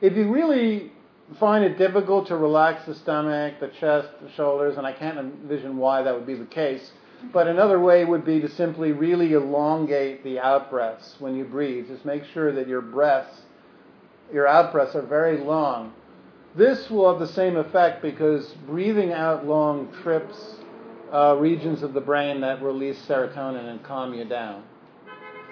If 0.00 0.16
you 0.16 0.30
really 0.30 0.92
find 1.38 1.64
it 1.64 1.76
difficult 1.76 2.28
to 2.28 2.36
relax 2.36 2.86
the 2.86 2.94
stomach, 2.94 3.60
the 3.60 3.68
chest, 3.68 4.08
the 4.22 4.30
shoulders, 4.32 4.78
and 4.78 4.86
I 4.86 4.92
can't 4.92 5.18
envision 5.18 5.76
why 5.76 6.02
that 6.02 6.14
would 6.14 6.26
be 6.26 6.34
the 6.34 6.46
case, 6.46 6.92
but 7.32 7.46
another 7.46 7.80
way 7.80 8.04
would 8.04 8.24
be 8.24 8.40
to 8.40 8.48
simply 8.48 8.92
really 8.92 9.32
elongate 9.32 10.24
the 10.24 10.38
out 10.38 10.70
breaths 10.70 11.16
when 11.18 11.34
you 11.34 11.44
breathe. 11.44 11.88
Just 11.88 12.04
make 12.04 12.24
sure 12.24 12.52
that 12.52 12.68
your 12.68 12.80
breaths 12.80 13.42
your 14.32 14.46
out 14.46 14.72
breaths 14.72 14.94
are 14.94 15.02
very 15.02 15.38
long. 15.38 15.92
This 16.54 16.90
will 16.90 17.10
have 17.10 17.20
the 17.20 17.32
same 17.32 17.56
effect 17.56 18.02
because 18.02 18.48
breathing 18.66 19.12
out 19.12 19.46
long 19.46 19.92
trips 20.02 20.56
uh, 21.12 21.36
regions 21.38 21.82
of 21.82 21.94
the 21.94 22.00
brain 22.00 22.40
that 22.40 22.62
release 22.62 22.98
serotonin 23.06 23.68
and 23.70 23.82
calm 23.82 24.14
you 24.14 24.24
down. 24.24 24.62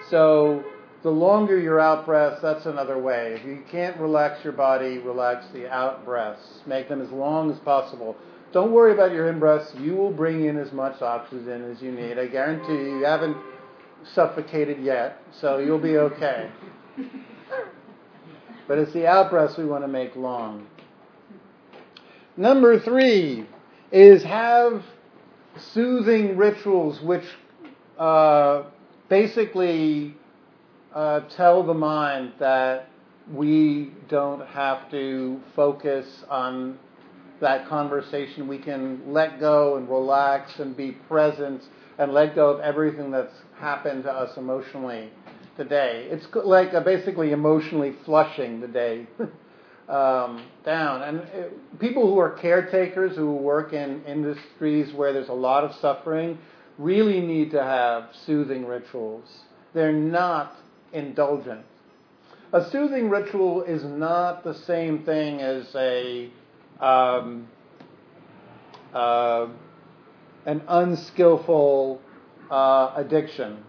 So 0.09 0.63
the 1.03 1.09
longer 1.09 1.59
your 1.59 1.79
out 1.79 2.05
breaths, 2.05 2.41
that's 2.41 2.65
another 2.65 2.97
way. 2.97 3.37
If 3.39 3.45
you 3.45 3.63
can't 3.69 3.97
relax 3.97 4.43
your 4.43 4.53
body, 4.53 4.97
relax 4.97 5.47
the 5.53 5.71
out 5.71 6.05
breaths. 6.05 6.61
Make 6.65 6.89
them 6.89 7.01
as 7.01 7.09
long 7.11 7.51
as 7.51 7.59
possible. 7.59 8.15
Don't 8.53 8.71
worry 8.71 8.93
about 8.93 9.11
your 9.11 9.29
in 9.29 9.39
breaths. 9.39 9.73
You 9.79 9.95
will 9.95 10.11
bring 10.11 10.45
in 10.45 10.57
as 10.57 10.71
much 10.71 11.01
oxygen 11.01 11.69
as 11.71 11.81
you 11.81 11.91
need. 11.91 12.17
I 12.17 12.27
guarantee 12.27 12.73
you, 12.73 12.99
you 12.99 13.05
haven't 13.05 13.37
suffocated 14.13 14.81
yet, 14.81 15.21
so 15.31 15.57
you'll 15.57 15.79
be 15.79 15.97
okay. 15.97 16.49
But 18.67 18.77
it's 18.77 18.93
the 18.93 19.07
out 19.07 19.29
breaths 19.29 19.57
we 19.57 19.65
want 19.65 19.83
to 19.83 19.87
make 19.87 20.15
long. 20.15 20.67
Number 22.35 22.79
three 22.79 23.45
is 23.91 24.23
have 24.23 24.83
soothing 25.59 26.37
rituals 26.37 27.01
which 27.01 27.25
uh, 27.97 28.63
basically 29.09 30.15
uh, 30.93 31.21
tell 31.29 31.63
the 31.63 31.73
mind 31.73 32.33
that 32.39 32.89
we 33.31 33.91
don't 34.07 34.45
have 34.47 34.89
to 34.91 35.39
focus 35.55 36.23
on 36.29 36.77
that 37.39 37.67
conversation. 37.67 38.47
We 38.47 38.57
can 38.57 39.01
let 39.13 39.39
go 39.39 39.75
and 39.75 39.89
relax 39.89 40.59
and 40.59 40.75
be 40.75 40.91
present 40.91 41.61
and 41.97 42.13
let 42.13 42.35
go 42.35 42.49
of 42.49 42.59
everything 42.61 43.11
that's 43.11 43.33
happened 43.59 44.03
to 44.03 44.11
us 44.11 44.37
emotionally 44.37 45.11
today. 45.55 46.07
It's 46.09 46.27
like 46.33 46.71
basically 46.85 47.31
emotionally 47.31 47.95
flushing 48.05 48.59
the 48.61 48.67
day. 48.67 49.07
um, 49.87 50.45
down. 50.65 51.01
And 51.03 51.19
it, 51.19 51.79
people 51.79 52.07
who 52.07 52.19
are 52.19 52.31
caretakers, 52.31 53.15
who 53.15 53.33
work 53.35 53.73
in 53.73 54.03
industries 54.05 54.93
where 54.93 55.13
there's 55.13 55.29
a 55.29 55.33
lot 55.33 55.63
of 55.63 55.73
suffering, 55.75 56.37
really 56.77 57.21
need 57.21 57.51
to 57.51 57.63
have 57.63 58.09
soothing 58.25 58.65
rituals. 58.65 59.41
They're 59.73 59.91
not 59.91 60.55
indulgent. 60.93 61.65
A 62.53 62.69
soothing 62.69 63.09
ritual 63.09 63.63
is 63.63 63.83
not 63.83 64.43
the 64.43 64.53
same 64.53 65.03
thing 65.03 65.41
as 65.41 65.75
a 65.75 66.31
um, 66.79 67.47
uh, 68.93 69.47
an 70.45 70.61
unskillful 70.67 72.01
uh, 72.49 72.93
addiction. 72.95 73.63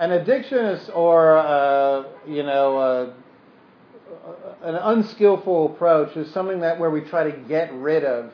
An 0.00 0.10
addiction 0.10 0.58
is, 0.58 0.90
or 0.90 1.38
uh, 1.38 2.04
you 2.26 2.42
know, 2.42 2.76
uh, 2.76 3.12
an 4.62 4.74
unskillful 4.74 5.74
approach 5.74 6.16
is 6.16 6.32
something 6.32 6.60
that 6.60 6.78
where 6.78 6.90
we 6.90 7.00
try 7.02 7.30
to 7.30 7.36
get 7.48 7.72
rid 7.74 8.04
of 8.04 8.32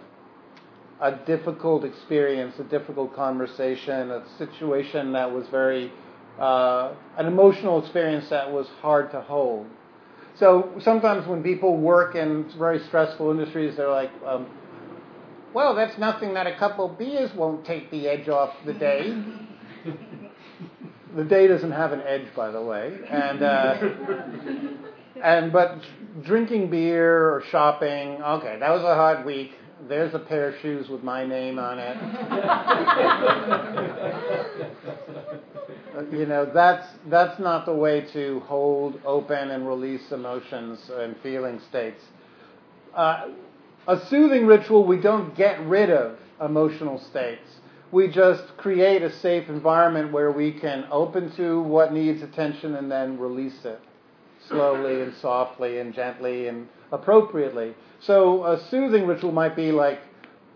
a 1.01 1.13
difficult 1.27 1.85
experience, 1.85 2.59
a 2.59 2.65
difficult 2.65 3.15
conversation, 3.15 4.11
a 4.11 4.23
situation 4.39 5.13
that 5.13 5.31
was 5.33 5.47
very, 5.49 5.93
uh, 6.39 6.93
an 7.17 7.27
emotional 7.27 7.83
experience 7.83 8.29
that 8.29 8.51
was 8.53 8.69
hard 8.81 9.11
to 9.11 9.21
hold. 9.21 9.67
So 10.37 10.73
sometimes 10.81 11.27
when 11.27 11.43
people 11.43 11.77
work 11.77 12.15
in 12.15 12.51
very 12.59 12.79
stressful 12.87 13.31
industries, 13.31 13.77
they're 13.77 13.91
like, 13.91 14.11
um, 14.25 14.47
well, 15.53 15.75
that's 15.75 15.99
nothing 15.99 16.35
that 16.35 16.47
a 16.47 16.57
couple 16.57 16.89
beers 16.89 17.35
won't 17.35 17.65
take 17.67 17.91
the 17.91 18.07
edge 18.07 18.29
off 18.29 18.55
the 18.65 18.73
day. 18.75 19.23
the 21.17 21.25
day 21.25 21.47
doesn't 21.47 21.73
have 21.73 21.93
an 21.93 22.03
edge, 22.03 22.29
by 22.37 22.51
the 22.51 22.63
way, 22.63 23.01
and 23.11 23.43
uh, 23.43 23.79
and 25.23 25.53
but 25.53 25.79
drinking 26.23 26.71
beer 26.71 27.35
or 27.35 27.43
shopping, 27.51 28.23
okay, 28.23 28.57
that 28.59 28.71
was 28.71 28.83
a 28.83 28.95
hard 28.95 29.25
week. 29.25 29.53
There's 29.89 30.13
a 30.15 30.19
pair 30.19 30.51
of 30.51 30.61
shoes 30.61 30.89
with 30.89 31.03
my 31.03 31.25
name 31.25 31.59
on 31.59 31.79
it. 31.79 31.97
you 36.13 36.27
know, 36.27 36.51
that's 36.53 36.87
that's 37.09 37.41
not 37.41 37.65
the 37.65 37.75
way 37.75 38.03
to 38.13 38.41
hold 38.41 39.01
open 39.07 39.51
and 39.51 39.67
release 39.67 40.13
emotions 40.13 40.91
and 40.93 41.17
feeling 41.23 41.61
states. 41.69 42.03
Uh, 42.95 43.29
a 43.89 43.99
soothing 44.09 44.47
ritual, 44.47 44.87
we 44.87 45.01
don't 45.01 45.35
get 45.35 45.59
rid 45.67 45.89
of 45.91 46.19
emotional 46.45 46.99
states. 47.11 47.49
We 47.91 48.09
just 48.09 48.57
create 48.57 49.03
a 49.03 49.11
safe 49.11 49.49
environment 49.49 50.13
where 50.13 50.31
we 50.31 50.53
can 50.53 50.87
open 50.91 51.35
to 51.37 51.63
what 51.63 51.93
needs 51.93 52.23
attention 52.23 52.75
and 52.77 52.91
then 52.91 53.19
release 53.19 53.65
it 53.65 53.81
slowly 54.51 55.01
and 55.01 55.15
softly 55.23 55.79
and 55.79 55.95
gently 55.95 56.49
and 56.49 56.69
appropriately. 56.93 57.75
So 58.01 58.45
a 58.45 58.61
soothing 58.69 59.07
ritual 59.07 59.33
might 59.33 59.57
be 59.57 59.73
like 59.73 60.01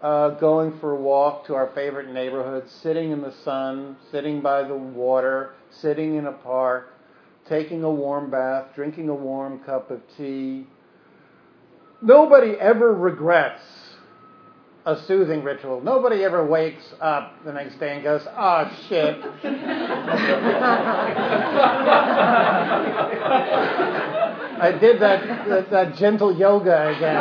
uh, 0.02 0.30
going 0.30 0.78
for 0.80 0.92
a 0.92 1.00
walk 1.00 1.46
to 1.46 1.54
our 1.54 1.70
favorite 1.74 2.12
neighborhood, 2.12 2.68
sitting 2.68 3.10
in 3.10 3.22
the 3.22 3.32
sun, 3.44 3.96
sitting 4.10 4.42
by 4.42 4.62
the 4.62 4.76
water, 4.76 5.54
sitting 5.70 6.16
in 6.16 6.26
a 6.26 6.32
park, 6.32 6.92
taking 7.48 7.82
a 7.82 7.90
warm 7.90 8.30
bath, 8.30 8.66
drinking 8.74 9.08
a 9.08 9.14
warm 9.14 9.60
cup 9.60 9.90
of 9.90 10.02
tea. 10.18 10.66
Nobody 12.02 12.52
ever 12.60 12.92
regrets 12.92 13.62
a 14.86 15.00
soothing 15.06 15.42
ritual. 15.42 15.80
Nobody 15.80 16.22
ever 16.24 16.44
wakes 16.44 16.84
up 17.00 17.42
the 17.44 17.52
next 17.52 17.80
day 17.80 17.94
and 17.94 18.02
goes, 18.02 18.26
oh 18.36 18.70
shit. 18.88 19.16
I 24.56 24.72
did 24.78 25.00
that, 25.00 25.48
that, 25.48 25.70
that 25.70 25.96
gentle 25.96 26.36
yoga 26.36 26.88
again. 26.94 27.16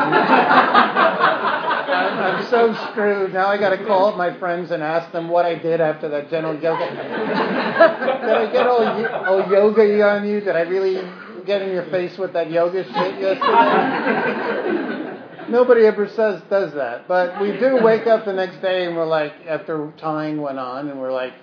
I'm 1.85 2.45
so 2.49 2.73
screwed. 2.91 3.31
Now 3.33 3.47
I 3.47 3.57
got 3.57 3.69
to 3.69 3.77
call 3.85 4.07
up 4.07 4.17
my 4.17 4.37
friends 4.39 4.71
and 4.71 4.83
ask 4.83 5.09
them 5.13 5.29
what 5.29 5.45
I 5.45 5.55
did 5.55 5.79
after 5.79 6.09
that 6.09 6.29
gentle 6.29 6.55
yoga. 6.55 6.89
did 6.89 6.99
I 6.99 8.49
get 8.51 8.67
all, 8.67 8.85
all 9.25 9.49
yoga 9.49 10.01
on 10.03 10.27
you? 10.27 10.41
Did 10.41 10.57
I 10.57 10.61
really 10.61 11.01
get 11.45 11.61
in 11.61 11.71
your 11.71 11.85
face 11.85 12.17
with 12.17 12.33
that 12.33 12.51
yoga 12.51 12.83
shit 12.83 13.19
yesterday? 13.21 14.99
Nobody 15.49 15.85
ever 15.85 16.07
says 16.07 16.41
does 16.49 16.73
that, 16.73 17.07
but 17.07 17.39
we 17.41 17.51
do 17.51 17.83
wake 17.83 18.07
up 18.07 18.25
the 18.25 18.33
next 18.33 18.61
day 18.61 18.85
and 18.85 18.95
we're 18.95 19.05
like, 19.05 19.33
after 19.47 19.91
tying 19.97 20.41
went 20.41 20.59
on, 20.59 20.89
and 20.89 20.99
we're 20.99 21.11
like, 21.11 21.33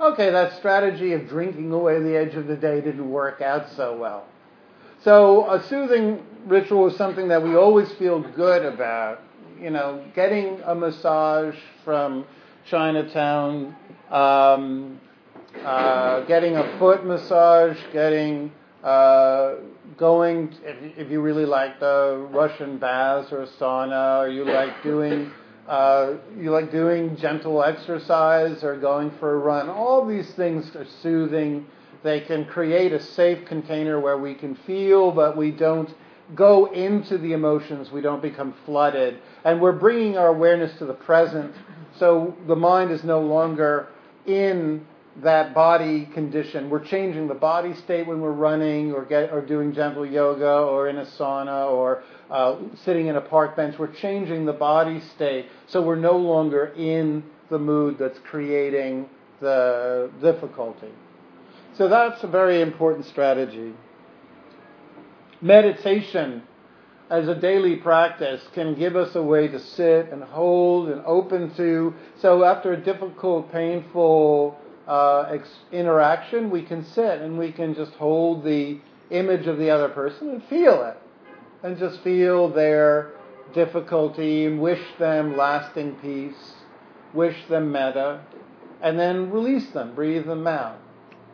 okay, 0.00 0.30
that 0.30 0.56
strategy 0.56 1.12
of 1.12 1.28
drinking 1.28 1.72
away 1.72 2.00
the 2.00 2.16
edge 2.16 2.34
of 2.34 2.46
the 2.46 2.56
day 2.56 2.80
didn't 2.80 3.10
work 3.10 3.40
out 3.40 3.70
so 3.70 3.96
well. 3.96 4.26
So 5.02 5.50
a 5.50 5.62
soothing 5.68 6.24
ritual 6.46 6.88
is 6.88 6.96
something 6.96 7.28
that 7.28 7.42
we 7.42 7.56
always 7.56 7.90
feel 7.92 8.20
good 8.20 8.64
about. 8.64 9.22
You 9.60 9.70
know, 9.70 10.04
getting 10.14 10.60
a 10.64 10.74
massage 10.74 11.56
from 11.84 12.26
Chinatown, 12.68 13.74
um, 14.10 15.00
uh, 15.64 16.20
getting 16.22 16.56
a 16.56 16.78
foot 16.78 17.06
massage, 17.06 17.78
getting 17.92 18.52
uh, 18.84 19.54
going 19.96 20.54
if, 20.62 20.98
if 20.98 21.10
you 21.10 21.20
really 21.20 21.46
like 21.46 21.80
the 21.80 22.26
Russian 22.30 22.78
baths 22.78 23.32
or 23.32 23.46
sauna, 23.58 24.20
or 24.20 24.28
you 24.28 24.44
like 24.44 24.82
doing 24.82 25.30
uh, 25.68 26.14
you 26.38 26.50
like 26.50 26.70
doing 26.70 27.16
gentle 27.16 27.62
exercise 27.62 28.62
or 28.62 28.76
going 28.76 29.10
for 29.18 29.34
a 29.34 29.38
run. 29.38 29.68
All 29.68 30.06
these 30.06 30.32
things 30.34 30.74
are 30.76 30.86
soothing 31.02 31.66
they 32.06 32.20
can 32.20 32.44
create 32.44 32.92
a 32.92 33.02
safe 33.02 33.44
container 33.46 33.98
where 33.98 34.16
we 34.16 34.34
can 34.34 34.54
feel, 34.54 35.10
but 35.10 35.36
we 35.36 35.50
don't 35.50 35.92
go 36.36 36.66
into 36.66 37.18
the 37.18 37.32
emotions. 37.32 37.90
We 37.90 38.00
don't 38.00 38.22
become 38.22 38.54
flooded. 38.64 39.18
And 39.44 39.60
we're 39.60 39.72
bringing 39.72 40.16
our 40.16 40.28
awareness 40.28 40.78
to 40.78 40.86
the 40.86 40.94
present. 40.94 41.52
So 41.98 42.36
the 42.46 42.54
mind 42.54 42.92
is 42.92 43.02
no 43.02 43.20
longer 43.20 43.88
in 44.24 44.86
that 45.22 45.54
body 45.54 46.06
condition. 46.12 46.68
We're 46.68 46.84
changing 46.84 47.28
the 47.28 47.34
body 47.34 47.74
state 47.74 48.06
when 48.06 48.20
we're 48.20 48.32
running 48.32 48.92
or, 48.92 49.04
get, 49.04 49.32
or 49.32 49.40
doing 49.40 49.72
gentle 49.72 50.04
yoga 50.04 50.58
or 50.58 50.88
in 50.88 50.98
a 50.98 51.06
sauna 51.06 51.70
or 51.70 52.02
uh, 52.30 52.56
sitting 52.84 53.06
in 53.06 53.16
a 53.16 53.20
park 53.20 53.56
bench. 53.56 53.78
We're 53.78 53.94
changing 53.94 54.44
the 54.44 54.52
body 54.52 55.00
state 55.14 55.46
so 55.68 55.82
we're 55.82 55.96
no 55.96 56.16
longer 56.16 56.66
in 56.76 57.24
the 57.48 57.58
mood 57.58 57.96
that's 57.98 58.18
creating 58.30 59.08
the 59.40 60.10
difficulty. 60.20 60.92
So 61.74 61.88
that's 61.88 62.22
a 62.22 62.26
very 62.26 62.60
important 62.60 63.06
strategy. 63.06 63.72
Meditation 65.40 66.42
as 67.08 67.28
a 67.28 67.34
daily 67.34 67.76
practice 67.76 68.42
can 68.52 68.74
give 68.74 68.96
us 68.96 69.14
a 69.14 69.22
way 69.22 69.46
to 69.48 69.60
sit 69.60 70.10
and 70.10 70.24
hold 70.24 70.88
and 70.88 71.02
open 71.06 71.54
to. 71.54 71.94
So 72.20 72.44
after 72.44 72.72
a 72.72 72.76
difficult, 72.76 73.52
painful 73.52 74.58
uh, 74.86 75.36
interaction, 75.72 76.50
we 76.50 76.62
can 76.62 76.84
sit 76.84 77.20
and 77.20 77.38
we 77.38 77.52
can 77.52 77.74
just 77.74 77.92
hold 77.92 78.44
the 78.44 78.78
image 79.10 79.46
of 79.46 79.58
the 79.58 79.70
other 79.70 79.88
person 79.88 80.30
and 80.30 80.44
feel 80.44 80.82
it. 80.84 80.96
And 81.62 81.78
just 81.78 82.00
feel 82.02 82.48
their 82.48 83.12
difficulty 83.52 84.44
and 84.44 84.60
wish 84.60 84.82
them 84.98 85.36
lasting 85.36 85.96
peace, 85.96 86.54
wish 87.12 87.36
them 87.48 87.72
metta, 87.72 88.20
and 88.82 88.98
then 88.98 89.30
release 89.30 89.70
them, 89.70 89.94
breathe 89.94 90.26
them 90.26 90.46
out. 90.46 90.78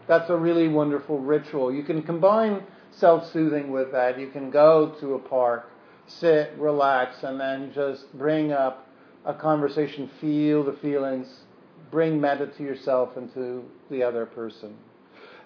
That's 0.07 0.31
a 0.31 0.37
really 0.37 0.69
wonderful 0.69 1.19
ritual. 1.19 1.73
You 1.73 1.83
can 1.83 2.03
combine 2.03 2.63
self-soothing 2.93 3.71
with 3.71 3.93
that. 3.93 4.19
You 4.19 4.29
can 4.29 4.51
go 4.51 4.95
to 5.01 5.15
a 5.15 5.19
park, 5.19 5.71
sit, 6.07 6.53
relax, 6.57 7.23
and 7.23 7.41
then 7.41 7.73
just 7.75 8.13
bring 8.17 8.53
up 8.53 8.87
a 9.25 9.35
conversation, 9.35 10.11
feel 10.21 10.65
the 10.65 10.73
feelings, 10.75 11.29
bring 11.93 12.21
metta 12.21 12.49
to 12.49 12.63
yourself 12.65 13.17
and 13.17 13.33
to 13.35 13.63
the 13.91 14.03
other 14.03 14.27
person. 14.27 14.75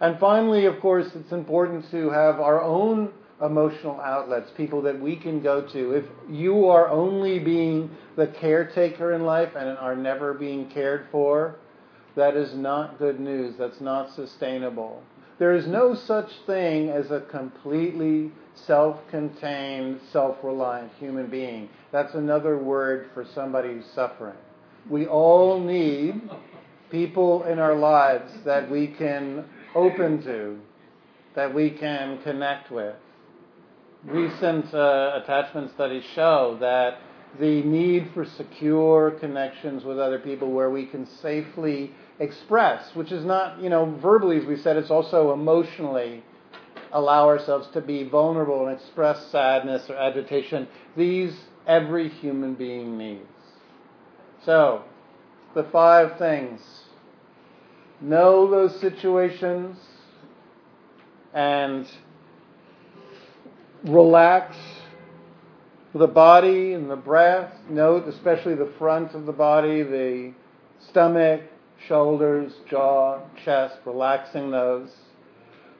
And 0.00 0.18
finally, 0.18 0.64
of 0.64 0.80
course, 0.80 1.08
it's 1.14 1.32
important 1.32 1.90
to 1.90 2.08
have 2.10 2.40
our 2.40 2.62
own 2.62 3.12
emotional 3.42 4.00
outlets, 4.00 4.50
people 4.56 4.80
that 4.82 4.98
we 4.98 5.16
can 5.16 5.42
go 5.42 5.60
to. 5.60 5.92
If 5.92 6.04
you 6.30 6.68
are 6.68 6.88
only 6.88 7.38
being 7.38 7.90
the 8.16 8.28
caretaker 8.28 9.12
in 9.12 9.24
life 9.24 9.50
and 9.54 9.76
are 9.76 9.96
never 9.96 10.32
being 10.32 10.70
cared 10.70 11.06
for, 11.10 11.56
that 12.14 12.34
is 12.36 12.54
not 12.54 12.98
good 12.98 13.20
news. 13.20 13.56
That's 13.58 13.80
not 13.80 14.14
sustainable. 14.14 15.02
There 15.38 15.54
is 15.54 15.66
no 15.66 15.94
such 15.94 16.30
thing 16.46 16.88
as 16.88 17.10
a 17.10 17.20
completely 17.20 18.32
self 18.54 18.96
contained, 19.10 20.00
self 20.10 20.38
reliant 20.42 20.92
human 20.98 21.28
being. 21.28 21.68
That's 21.92 22.14
another 22.14 22.56
word 22.56 23.10
for 23.12 23.26
somebody 23.34 23.74
who's 23.74 23.84
suffering. 23.94 24.36
We 24.88 25.06
all 25.06 25.60
need 25.60 26.22
people 26.90 27.44
in 27.44 27.58
our 27.58 27.74
lives 27.74 28.30
that 28.44 28.70
we 28.70 28.88
can 28.88 29.44
open 29.74 30.22
to, 30.22 30.58
that 31.34 31.52
we 31.52 31.70
can 31.70 32.22
connect 32.22 32.70
with. 32.70 32.94
Recent 34.04 34.72
uh, 34.72 35.20
attachment 35.22 35.72
studies 35.74 36.04
show 36.14 36.56
that 36.60 36.98
the 37.40 37.62
need 37.62 38.10
for 38.14 38.24
secure 38.24 39.10
connections 39.12 39.84
with 39.84 39.98
other 39.98 40.20
people 40.20 40.52
where 40.52 40.70
we 40.70 40.86
can 40.86 41.06
safely 41.20 41.90
express, 42.20 42.94
which 42.94 43.10
is 43.10 43.24
not, 43.24 43.60
you 43.60 43.68
know, 43.68 43.98
verbally, 44.00 44.38
as 44.38 44.46
we 44.46 44.56
said, 44.56 44.76
it's 44.76 44.90
also 44.90 45.32
emotionally 45.32 46.22
allow 46.92 47.26
ourselves 47.26 47.68
to 47.74 47.80
be 47.80 48.04
vulnerable 48.04 48.66
and 48.66 48.78
express 48.78 49.26
sadness 49.32 49.90
or 49.90 49.96
agitation. 49.96 50.68
These 50.96 51.36
every 51.66 52.08
human 52.08 52.54
being 52.54 52.96
needs. 52.96 53.35
So, 54.46 54.84
the 55.56 55.64
five 55.64 56.18
things. 56.18 56.60
Know 58.00 58.48
those 58.48 58.80
situations 58.80 59.76
and 61.34 61.84
relax 63.82 64.56
the 65.92 66.06
body 66.06 66.74
and 66.74 66.88
the 66.88 66.96
breath. 66.96 67.52
Note 67.68 68.06
especially 68.06 68.54
the 68.54 68.72
front 68.78 69.14
of 69.14 69.26
the 69.26 69.32
body, 69.32 69.82
the 69.82 70.32
stomach, 70.90 71.40
shoulders, 71.88 72.52
jaw, 72.70 73.22
chest, 73.44 73.78
relaxing 73.84 74.52
those. 74.52 74.94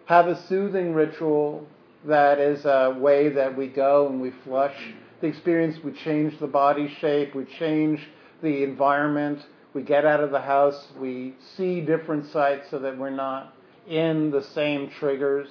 Have 0.06 0.26
a 0.26 0.42
soothing 0.48 0.92
ritual 0.92 1.64
that 2.04 2.40
is 2.40 2.64
a 2.64 2.96
way 2.98 3.28
that 3.28 3.56
we 3.56 3.68
go 3.68 4.08
and 4.08 4.20
we 4.20 4.32
flush 4.42 4.76
the 5.20 5.28
experience. 5.28 5.76
We 5.84 5.92
change 5.92 6.40
the 6.40 6.48
body 6.48 6.92
shape, 7.00 7.32
we 7.32 7.44
change 7.44 8.00
the 8.42 8.62
environment, 8.62 9.40
we 9.74 9.82
get 9.82 10.04
out 10.04 10.20
of 10.20 10.30
the 10.30 10.40
house, 10.40 10.88
we 10.98 11.34
see 11.56 11.80
different 11.80 12.30
sights 12.30 12.68
so 12.70 12.78
that 12.78 12.96
we're 12.96 13.10
not 13.10 13.54
in 13.88 14.30
the 14.30 14.42
same 14.42 14.90
triggers. 14.90 15.48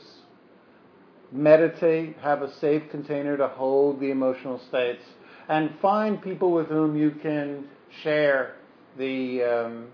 Meditate, 1.31 2.17
have 2.17 2.41
a 2.41 2.53
safe 2.55 2.83
container 2.91 3.37
to 3.37 3.47
hold 3.47 3.99
the 3.99 4.11
emotional 4.11 4.59
states, 4.67 5.03
and 5.47 5.71
find 5.81 6.21
people 6.21 6.51
with 6.51 6.67
whom 6.67 6.95
you 6.95 7.11
can 7.11 7.67
share 8.03 8.55
the 8.97 9.43
um, 9.43 9.87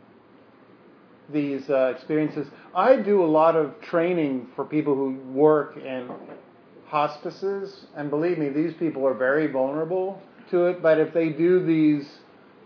these 1.32 1.70
uh, 1.70 1.94
experiences. 1.96 2.48
I 2.76 2.98
do 2.98 3.24
a 3.24 3.26
lot 3.26 3.56
of 3.56 3.80
training 3.82 4.48
for 4.56 4.66
people 4.66 4.96
who 4.96 5.18
work 5.34 5.78
in 5.78 6.10
hospices, 6.86 7.86
and 7.96 8.10
believe 8.10 8.38
me, 8.38 8.50
these 8.50 8.74
people 8.74 9.06
are 9.08 9.14
very 9.14 9.48
vulnerable 9.48 10.22
to 10.52 10.66
it. 10.66 10.82
But 10.82 11.00
if 11.00 11.14
they 11.14 11.30
do 11.30 11.66
these 11.66 12.08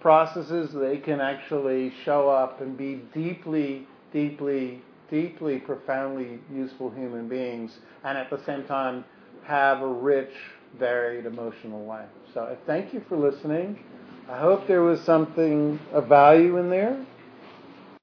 processes, 0.05 0.71
they 0.71 0.99
can 0.99 1.19
actually 1.19 1.91
show 2.03 2.29
up 2.29 2.61
and 2.61 2.77
be 2.77 3.01
deeply, 3.11 3.87
deeply, 4.13 4.79
deeply, 5.09 5.57
profoundly 5.57 6.37
useful 6.53 6.91
human 6.91 7.27
beings, 7.27 7.79
and 8.03 8.15
at 8.15 8.29
the 8.29 8.39
same 8.45 8.63
time 8.65 9.03
have 9.45 9.81
a 9.81 9.87
rich, 9.87 10.29
varied 10.77 11.25
emotional 11.25 11.83
life. 11.87 12.07
So 12.35 12.43
I 12.43 12.55
thank 12.67 12.93
you 12.93 13.03
for 13.09 13.17
listening. 13.17 13.83
I 14.29 14.37
hope 14.37 14.67
there 14.67 14.83
was 14.83 15.01
something 15.01 15.79
of 15.91 16.05
value 16.07 16.57
in 16.57 16.69
there. 16.69 17.03